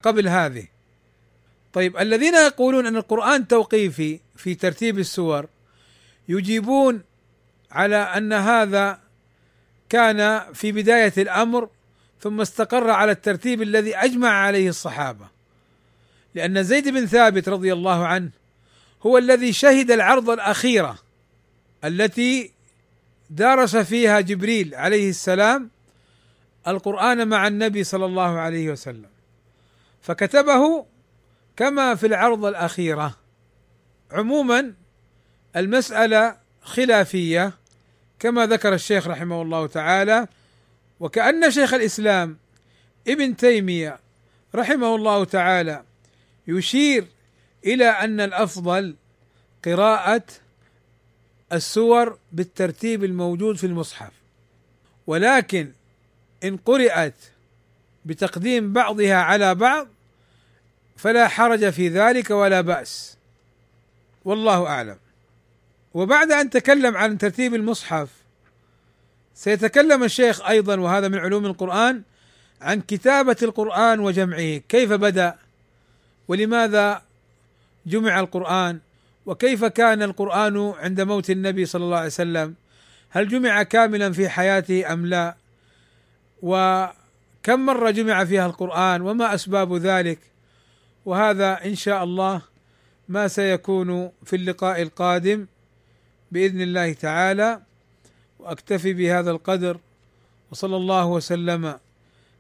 قبل 0.03 0.27
هذه. 0.27 0.67
طيب 1.73 1.97
الذين 1.97 2.35
يقولون 2.35 2.85
أن 2.85 2.95
القرآن 2.95 3.47
توقيفي 3.47 4.19
في 4.35 4.55
ترتيب 4.55 4.99
السور 4.99 5.47
يجيبون 6.27 7.01
على 7.71 7.95
أن 7.95 8.33
هذا 8.33 8.99
كان 9.89 10.53
في 10.53 10.71
بداية 10.71 11.13
الأمر 11.17 11.69
ثم 12.23 12.41
استقر 12.41 12.89
على 12.89 13.11
الترتيب 13.11 13.61
الذي 13.61 13.95
أجمع 13.95 14.29
عليه 14.29 14.69
الصحابة. 14.69 15.27
لأن 16.35 16.63
زيد 16.63 16.87
بن 16.87 17.05
ثابت 17.05 17.49
رضي 17.49 17.73
الله 17.73 18.07
عنه 18.07 18.29
هو 19.05 19.17
الذي 19.17 19.53
شهد 19.53 19.91
العرض 19.91 20.29
الأخيرة 20.29 20.97
التي 21.83 22.51
درس 23.29 23.75
فيها 23.75 24.19
جبريل 24.19 24.75
عليه 24.75 25.09
السلام 25.09 25.69
القرآن 26.67 27.27
مع 27.27 27.47
النبي 27.47 27.83
صلى 27.83 28.05
الله 28.05 28.39
عليه 28.39 28.71
وسلم. 28.71 29.09
فكتبه 30.01 30.85
كما 31.55 31.95
في 31.95 32.07
العرض 32.07 32.45
الأخيرة. 32.45 33.17
عموما 34.11 34.73
المسألة 35.55 36.37
خلافية 36.61 37.53
كما 38.19 38.45
ذكر 38.45 38.73
الشيخ 38.73 39.07
رحمه 39.07 39.41
الله 39.41 39.67
تعالى 39.67 40.27
وكأن 41.03 41.51
شيخ 41.51 41.73
الإسلام 41.73 42.37
ابن 43.07 43.35
تيمية 43.37 43.99
رحمه 44.55 44.95
الله 44.95 45.25
تعالى 45.25 45.83
يشير 46.47 47.05
إلى 47.65 47.89
أن 47.89 48.19
الأفضل 48.19 48.95
قراءة 49.65 50.23
السور 51.53 52.17
بالترتيب 52.31 53.03
الموجود 53.03 53.57
في 53.57 53.65
المصحف. 53.65 54.11
ولكن 55.07 55.71
إن 56.43 56.57
قرأت 56.57 57.15
بتقديم 58.05 58.73
بعضها 58.73 59.15
على 59.15 59.55
بعض 59.55 59.87
فلا 60.97 61.27
حرج 61.27 61.69
في 61.69 61.87
ذلك 61.87 62.29
ولا 62.29 62.61
بأس. 62.61 63.17
والله 64.25 64.67
أعلم. 64.67 64.97
وبعد 65.93 66.31
أن 66.31 66.49
تكلم 66.49 66.97
عن 66.97 67.17
ترتيب 67.17 67.55
المصحف 67.55 68.22
سيتكلم 69.35 70.03
الشيخ 70.03 70.47
أيضا 70.47 70.79
وهذا 70.79 71.07
من 71.07 71.17
علوم 71.17 71.45
القرآن 71.45 72.01
عن 72.61 72.81
كتابة 72.81 73.35
القرآن 73.41 73.99
وجمعه. 73.99 74.57
كيف 74.57 74.93
بدأ؟ 74.93 75.35
ولماذا 76.27 77.01
جمع 77.85 78.19
القرآن؟ 78.19 78.79
وكيف 79.25 79.65
كان 79.65 80.03
القرآن 80.03 80.73
عند 80.77 81.01
موت 81.01 81.29
النبي 81.29 81.65
صلى 81.65 81.83
الله 81.83 81.97
عليه 81.97 82.07
وسلم؟ 82.07 82.55
هل 83.09 83.27
جمع 83.27 83.63
كاملا 83.63 84.11
في 84.11 84.29
حياته 84.29 84.93
أم 84.93 85.05
لا؟ 85.05 85.35
وكم 86.41 87.65
مرة 87.65 87.89
جمع 87.89 88.25
فيها 88.25 88.45
القرآن؟ 88.45 89.01
وما 89.01 89.33
أسباب 89.33 89.75
ذلك؟ 89.75 90.19
وهذا 91.05 91.65
إن 91.65 91.75
شاء 91.75 92.03
الله 92.03 92.41
ما 93.09 93.27
سيكون 93.27 94.11
في 94.25 94.35
اللقاء 94.35 94.81
القادم 94.81 95.45
بإذن 96.31 96.61
الله 96.61 96.93
تعالى. 96.93 97.59
وأكتفي 98.43 98.93
بهذا 98.93 99.31
القدر 99.31 99.79
وصلى 100.51 100.75
الله 100.75 101.05
وسلم 101.05 101.79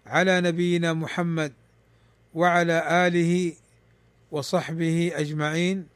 على 0.05 0.41
نبينا 0.41 0.93
محمد 0.93 1.53
وعلى 2.33 3.07
آله 3.07 3.53
وصحبه 4.31 5.11
أجمعين 5.15 5.87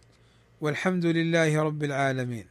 والحمد 0.62 1.06
لله 1.06 1.62
رب 1.64 1.84
العالمين. 1.84 2.46